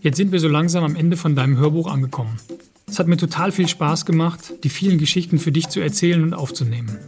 [0.00, 2.40] Jetzt sind wir so langsam am Ende von deinem Hörbuch angekommen.
[2.88, 6.32] Es hat mir total viel Spaß gemacht, die vielen Geschichten für dich zu erzählen und
[6.34, 6.98] aufzunehmen.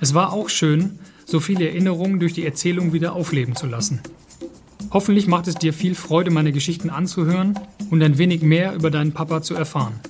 [0.00, 4.00] Es war auch schön, so viele Erinnerungen durch die Erzählung wieder aufleben zu lassen.
[4.92, 7.58] Hoffentlich macht es dir viel Freude, meine Geschichten anzuhören
[7.90, 10.00] und ein wenig mehr über deinen Papa zu erfahren.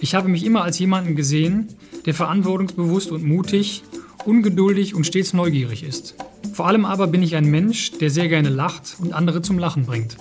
[0.00, 1.68] Ich habe mich immer als jemanden gesehen,
[2.06, 3.82] der verantwortungsbewusst und mutig,
[4.24, 6.14] ungeduldig und stets neugierig ist.
[6.52, 9.86] Vor allem aber bin ich ein Mensch, der sehr gerne lacht und andere zum Lachen
[9.86, 10.16] bringt.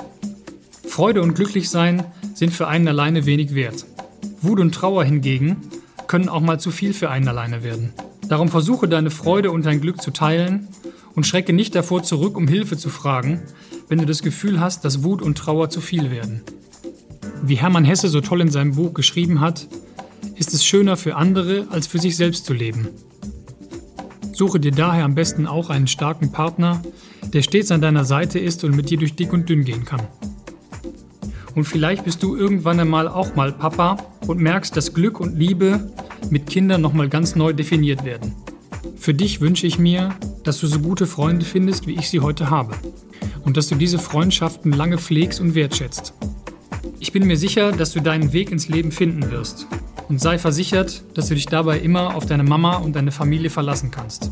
[0.88, 3.86] Freude und Glücklichsein sind für einen alleine wenig wert.
[4.42, 5.58] Wut und Trauer hingegen
[6.08, 7.94] können auch mal zu viel für einen alleine werden.
[8.28, 10.68] Darum versuche deine Freude und dein Glück zu teilen
[11.16, 13.42] und schrecke nicht davor zurück, um Hilfe zu fragen,
[13.90, 16.42] wenn du das Gefühl hast, dass Wut und Trauer zu viel werden.
[17.44, 19.68] Wie Hermann Hesse so toll in seinem Buch geschrieben hat,
[20.36, 22.88] ist es schöner für andere, als für sich selbst zu leben.
[24.34, 26.82] Suche dir daher am besten auch einen starken Partner,
[27.34, 30.02] der stets an deiner Seite ist und mit dir durch dick und dünn gehen kann.
[31.56, 35.92] Und vielleicht bist du irgendwann einmal auch mal Papa und merkst, dass Glück und Liebe
[36.30, 38.34] mit Kindern nochmal ganz neu definiert werden.
[38.96, 40.14] Für dich wünsche ich mir,
[40.44, 42.76] dass du so gute Freunde findest, wie ich sie heute habe.
[43.44, 46.14] Und dass du diese Freundschaften lange pflegst und wertschätzt.
[47.08, 49.66] Ich bin mir sicher, dass du deinen Weg ins Leben finden wirst.
[50.10, 53.91] Und sei versichert, dass du dich dabei immer auf deine Mama und deine Familie verlassen
[53.91, 54.30] kannst.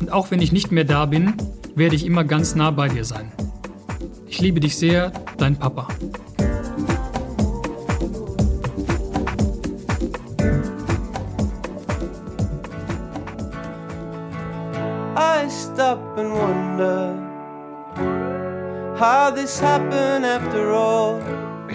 [0.00, 1.34] Und auch wenn ich nicht mehr da bin,
[1.74, 3.30] werde ich immer ganz nah bei dir sein.
[4.26, 5.86] Ich liebe dich sehr, dein Papa.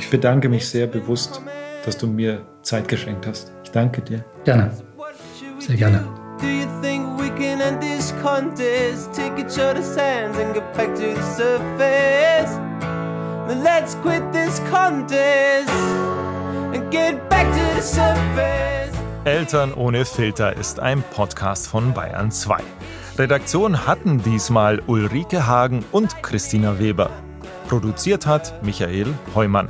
[0.09, 1.39] Ich bedanke mich sehr bewusst,
[1.85, 3.53] dass du mir Zeit geschenkt hast.
[3.63, 4.25] Ich danke dir.
[4.43, 4.71] Gerne.
[5.59, 6.03] Sehr gerne.
[6.41, 9.13] Do you think we can end this contest?
[9.13, 12.59] Take each other's hands and get back to the surface.
[13.47, 15.69] Then let's quit this contest
[16.73, 18.91] and get back to the surface.
[19.25, 22.57] Eltern ohne Filter ist ein Podcast von Bayern 2.
[23.19, 27.11] Redaktion hatten diesmal Ulrike Hagen und Christina Weber.
[27.67, 29.69] Produziert hat Michael Heumann.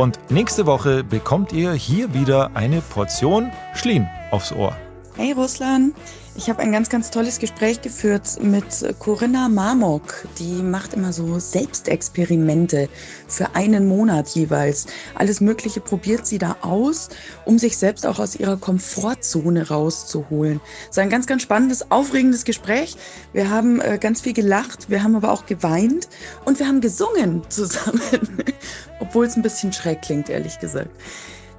[0.00, 4.74] Und nächste Woche bekommt ihr hier wieder eine Portion Schlien aufs Ohr.
[5.14, 5.94] Hey Russland,
[6.36, 8.64] ich habe ein ganz, ganz tolles Gespräch geführt mit
[8.98, 10.26] Corinna Marmok.
[10.38, 12.88] Die macht immer so Selbstexperimente
[13.28, 14.86] für einen Monat jeweils.
[15.16, 17.10] Alles Mögliche probiert sie da aus,
[17.44, 20.62] um sich selbst auch aus ihrer Komfortzone rauszuholen.
[20.90, 22.96] Es war ein ganz, ganz spannendes, aufregendes Gespräch.
[23.34, 26.08] Wir haben äh, ganz viel gelacht, wir haben aber auch geweint
[26.46, 28.00] und wir haben gesungen zusammen.
[29.00, 30.90] Obwohl es ein bisschen schräg klingt, ehrlich gesagt.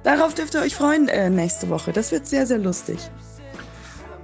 [0.04, 1.92] Darauf dürft ihr euch freuen äh, nächste Woche.
[1.92, 2.98] Das wird sehr, sehr lustig.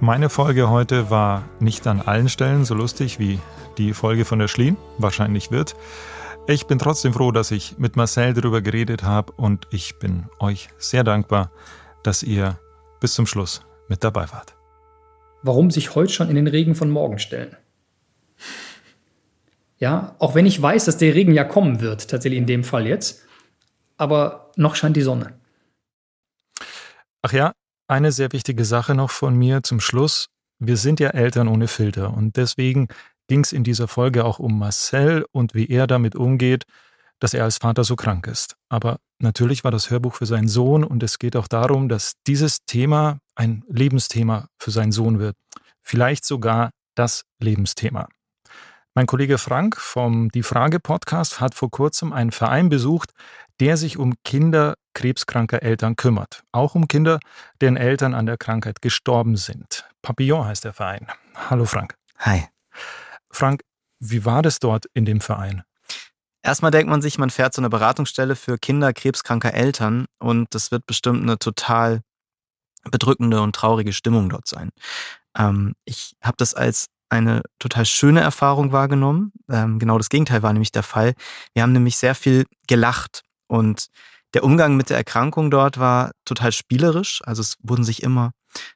[0.01, 3.39] Meine Folge heute war nicht an allen Stellen so lustig wie
[3.77, 5.75] die Folge von der Schlien wahrscheinlich wird.
[6.47, 10.69] Ich bin trotzdem froh, dass ich mit Marcel darüber geredet habe und ich bin euch
[10.77, 11.51] sehr dankbar,
[12.03, 12.59] dass ihr
[12.99, 14.55] bis zum Schluss mit dabei wart.
[15.43, 17.55] Warum sich heute schon in den Regen von morgen stellen?
[19.79, 22.85] Ja, auch wenn ich weiß, dass der Regen ja kommen wird, tatsächlich in dem Fall
[22.85, 23.23] jetzt,
[23.97, 25.39] aber noch scheint die Sonne.
[27.21, 27.53] Ach ja,
[27.87, 30.27] eine sehr wichtige Sache noch von mir zum Schluss.
[30.59, 32.89] Wir sind ja Eltern ohne Filter und deswegen
[33.27, 36.65] ging es in dieser Folge auch um Marcel und wie er damit umgeht,
[37.19, 38.55] dass er als Vater so krank ist.
[38.69, 42.65] Aber natürlich war das Hörbuch für seinen Sohn und es geht auch darum, dass dieses
[42.65, 45.37] Thema ein Lebensthema für seinen Sohn wird.
[45.81, 48.09] Vielleicht sogar das Lebensthema.
[48.95, 53.11] Mein Kollege Frank vom Die Frage Podcast hat vor kurzem einen Verein besucht,
[53.59, 56.43] der sich um Kinder krebskranker Eltern kümmert.
[56.51, 57.19] Auch um Kinder,
[57.61, 59.87] deren Eltern an der Krankheit gestorben sind.
[60.01, 61.07] Papillon heißt der Verein.
[61.35, 61.95] Hallo Frank.
[62.17, 62.45] Hi.
[63.31, 63.61] Frank,
[63.99, 65.61] wie war das dort in dem Verein?
[66.41, 70.71] Erstmal denkt man sich, man fährt zu einer Beratungsstelle für Kinder krebskranker Eltern und das
[70.71, 72.01] wird bestimmt eine total
[72.89, 74.71] bedrückende und traurige Stimmung dort sein.
[75.37, 79.31] Ähm, ich habe das als eine total schöne Erfahrung wahrgenommen.
[79.49, 81.13] Ähm, genau das Gegenteil war nämlich der Fall.
[81.53, 83.87] Wir haben nämlich sehr viel gelacht und
[84.33, 87.21] der Umgang mit der Erkrankung dort war total spielerisch.
[87.25, 88.31] Also es wurden sich immer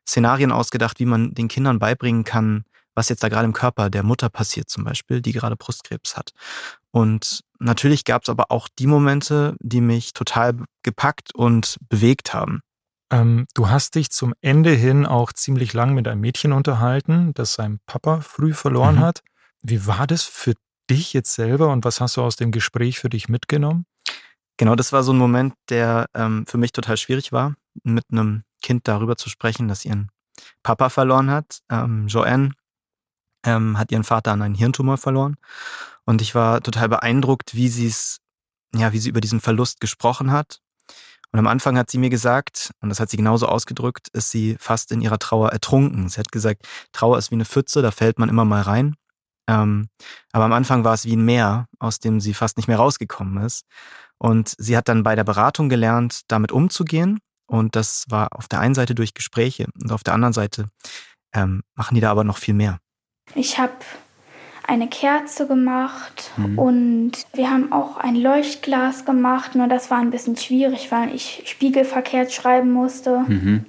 [0.07, 2.63] Szenarien ausgedacht, wie man den Kindern beibringen kann,
[2.95, 6.31] was jetzt da gerade im Körper der Mutter passiert zum Beispiel, die gerade Brustkrebs hat.
[6.91, 12.61] Und natürlich gab es aber auch die Momente, die mich total gepackt und bewegt haben.
[13.13, 17.53] Ähm, du hast dich zum Ende hin auch ziemlich lang mit einem Mädchen unterhalten, das
[17.53, 19.01] sein Papa früh verloren mhm.
[19.01, 19.21] hat.
[19.61, 20.55] Wie war das für
[20.89, 23.85] dich jetzt selber und was hast du aus dem Gespräch für dich mitgenommen?
[24.57, 27.53] Genau, das war so ein Moment, der ähm, für mich total schwierig war,
[27.83, 30.09] mit einem Kind darüber zu sprechen, das ihren
[30.63, 31.59] Papa verloren hat.
[31.69, 32.53] Ähm, Joanne
[33.45, 35.35] ähm, hat ihren Vater an einen Hirntumor verloren.
[36.03, 38.21] Und ich war total beeindruckt, wie sie es,
[38.73, 40.62] ja, wie sie über diesen Verlust gesprochen hat.
[41.33, 44.55] Und am Anfang hat sie mir gesagt, und das hat sie genauso ausgedrückt, ist sie
[44.59, 46.07] fast in ihrer Trauer ertrunken.
[46.07, 48.95] Sie hat gesagt, Trauer ist wie eine Pfütze, da fällt man immer mal rein.
[49.49, 49.89] Ähm,
[50.31, 53.43] aber am Anfang war es wie ein Meer, aus dem sie fast nicht mehr rausgekommen
[53.43, 53.65] ist.
[54.19, 57.19] Und sie hat dann bei der Beratung gelernt, damit umzugehen.
[57.47, 60.69] Und das war auf der einen Seite durch Gespräche und auf der anderen Seite
[61.33, 62.79] ähm, machen die da aber noch viel mehr.
[63.33, 63.73] Ich habe
[64.65, 66.57] eine Kerze gemacht mhm.
[66.57, 69.55] und wir haben auch ein Leuchtglas gemacht.
[69.55, 73.19] Nur das war ein bisschen schwierig, weil ich spiegelverkehrt schreiben musste.
[73.27, 73.65] Mhm.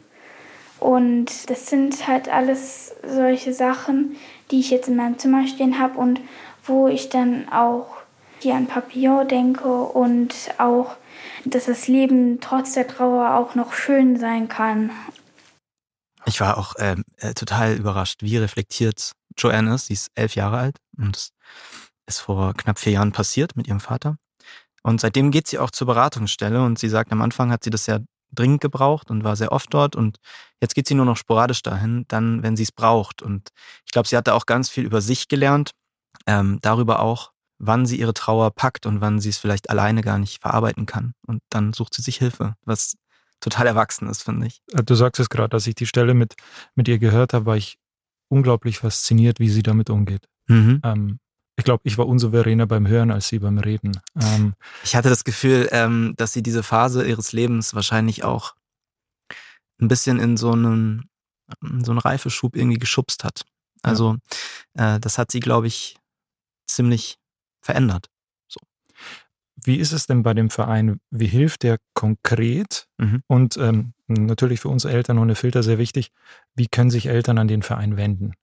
[0.79, 4.17] Und das sind halt alles solche Sachen,
[4.51, 6.21] die ich jetzt in meinem Zimmer stehen habe und
[6.65, 7.87] wo ich dann auch
[8.41, 10.97] hier an Papillon denke und auch,
[11.45, 14.91] dass das Leben trotz der Trauer auch noch schön sein kann.
[16.27, 19.87] Ich war auch ähm, äh, total überrascht, wie reflektiert Joanne ist.
[19.87, 21.31] Sie ist elf Jahre alt und
[22.07, 24.17] ist vor knapp vier Jahren passiert mit ihrem Vater.
[24.83, 27.87] Und seitdem geht sie auch zur Beratungsstelle und sie sagt, am Anfang hat sie das
[27.87, 30.19] sehr dringend gebraucht und war sehr oft dort und
[30.61, 33.23] jetzt geht sie nur noch sporadisch dahin, dann, wenn sie es braucht.
[33.23, 33.51] Und
[33.87, 35.71] ich glaube, sie hat da auch ganz viel über sich gelernt,
[36.27, 40.19] ähm, darüber auch, wann sie ihre Trauer packt und wann sie es vielleicht alleine gar
[40.19, 41.15] nicht verarbeiten kann.
[41.27, 42.97] Und dann sucht sie sich Hilfe, was
[43.41, 44.61] total erwachsen ist, finde ich.
[44.73, 46.35] Äh, du sagst es gerade, als ich die Stelle mit,
[46.75, 47.79] mit ihr gehört habe, war ich
[48.35, 50.27] unglaublich fasziniert, wie sie damit umgeht.
[50.49, 50.81] Mhm.
[50.85, 51.19] Ähm,
[51.57, 53.93] ich glaube, ich war unsouveräner beim Hören als sie beim Reden.
[54.21, 58.55] Ähm, ich hatte das Gefühl, ähm, dass sie diese Phase ihres Lebens wahrscheinlich auch
[59.81, 61.09] ein bisschen in so einen,
[61.61, 63.45] so einen Reifeschub irgendwie geschubst hat.
[63.83, 64.17] Also
[64.77, 64.97] ja.
[64.97, 65.97] äh, das hat sie, glaube ich,
[66.67, 67.19] ziemlich
[67.61, 68.09] verändert.
[69.65, 71.01] Wie ist es denn bei dem Verein?
[71.11, 72.87] Wie hilft der konkret?
[72.99, 73.23] Mhm.
[73.27, 76.13] Und ähm, natürlich für uns Eltern ohne Filter sehr wichtig.
[76.55, 78.35] Wie können sich Eltern an den Verein wenden?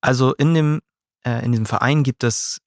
[0.00, 0.80] Also in dem
[1.24, 2.60] äh, in diesem Verein gibt es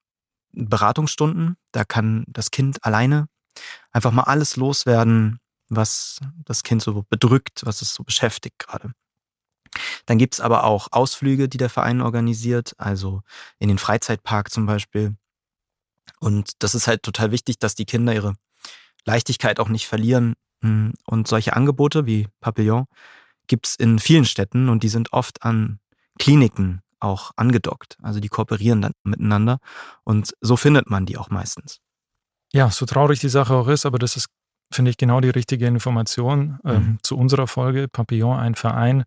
[0.54, 1.58] Beratungsstunden.
[1.72, 3.28] Da kann das Kind alleine
[3.92, 5.40] einfach mal alles loswerden,
[5.70, 8.92] was das Kind so bedrückt, was es so beschäftigt gerade.
[10.06, 13.22] Dann gibt es aber auch Ausflüge, die der Verein organisiert, also
[13.60, 15.16] in den Freizeitpark zum Beispiel.
[16.20, 18.34] Und das ist halt total wichtig, dass die Kinder ihre
[19.06, 20.36] Leichtigkeit auch nicht verlieren.
[20.62, 22.86] Hm, und solche Angebote wie Papillon
[23.48, 25.80] gibt es in vielen Städten und die sind oft an
[26.20, 27.98] Kliniken auch angedockt.
[28.02, 29.60] Also die kooperieren dann miteinander
[30.04, 31.80] und so findet man die auch meistens.
[32.54, 34.30] Ja, so traurig die Sache auch ist, aber das ist,
[34.72, 37.00] finde ich, genau die richtige Information ähm, mhm.
[37.04, 37.88] zu unserer Folge.
[37.88, 39.04] Papillon, ein Verein,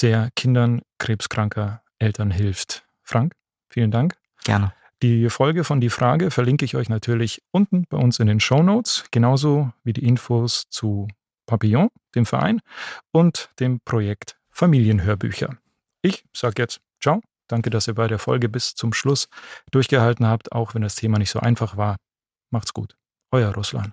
[0.00, 2.84] der Kindern krebskranker Eltern hilft.
[3.02, 3.34] Frank,
[3.68, 4.16] vielen Dank.
[4.44, 4.72] Gerne.
[5.02, 8.62] Die Folge von Die Frage verlinke ich euch natürlich unten bei uns in den Show
[8.62, 11.08] Notes, genauso wie die Infos zu
[11.44, 12.60] Papillon, dem Verein,
[13.10, 15.58] und dem Projekt Familienhörbücher.
[16.02, 17.20] Ich sage jetzt ciao.
[17.48, 19.26] Danke, dass ihr bei der Folge bis zum Schluss
[19.72, 21.96] durchgehalten habt, auch wenn das Thema nicht so einfach war.
[22.50, 22.96] Macht's gut.
[23.32, 23.92] Euer Russland.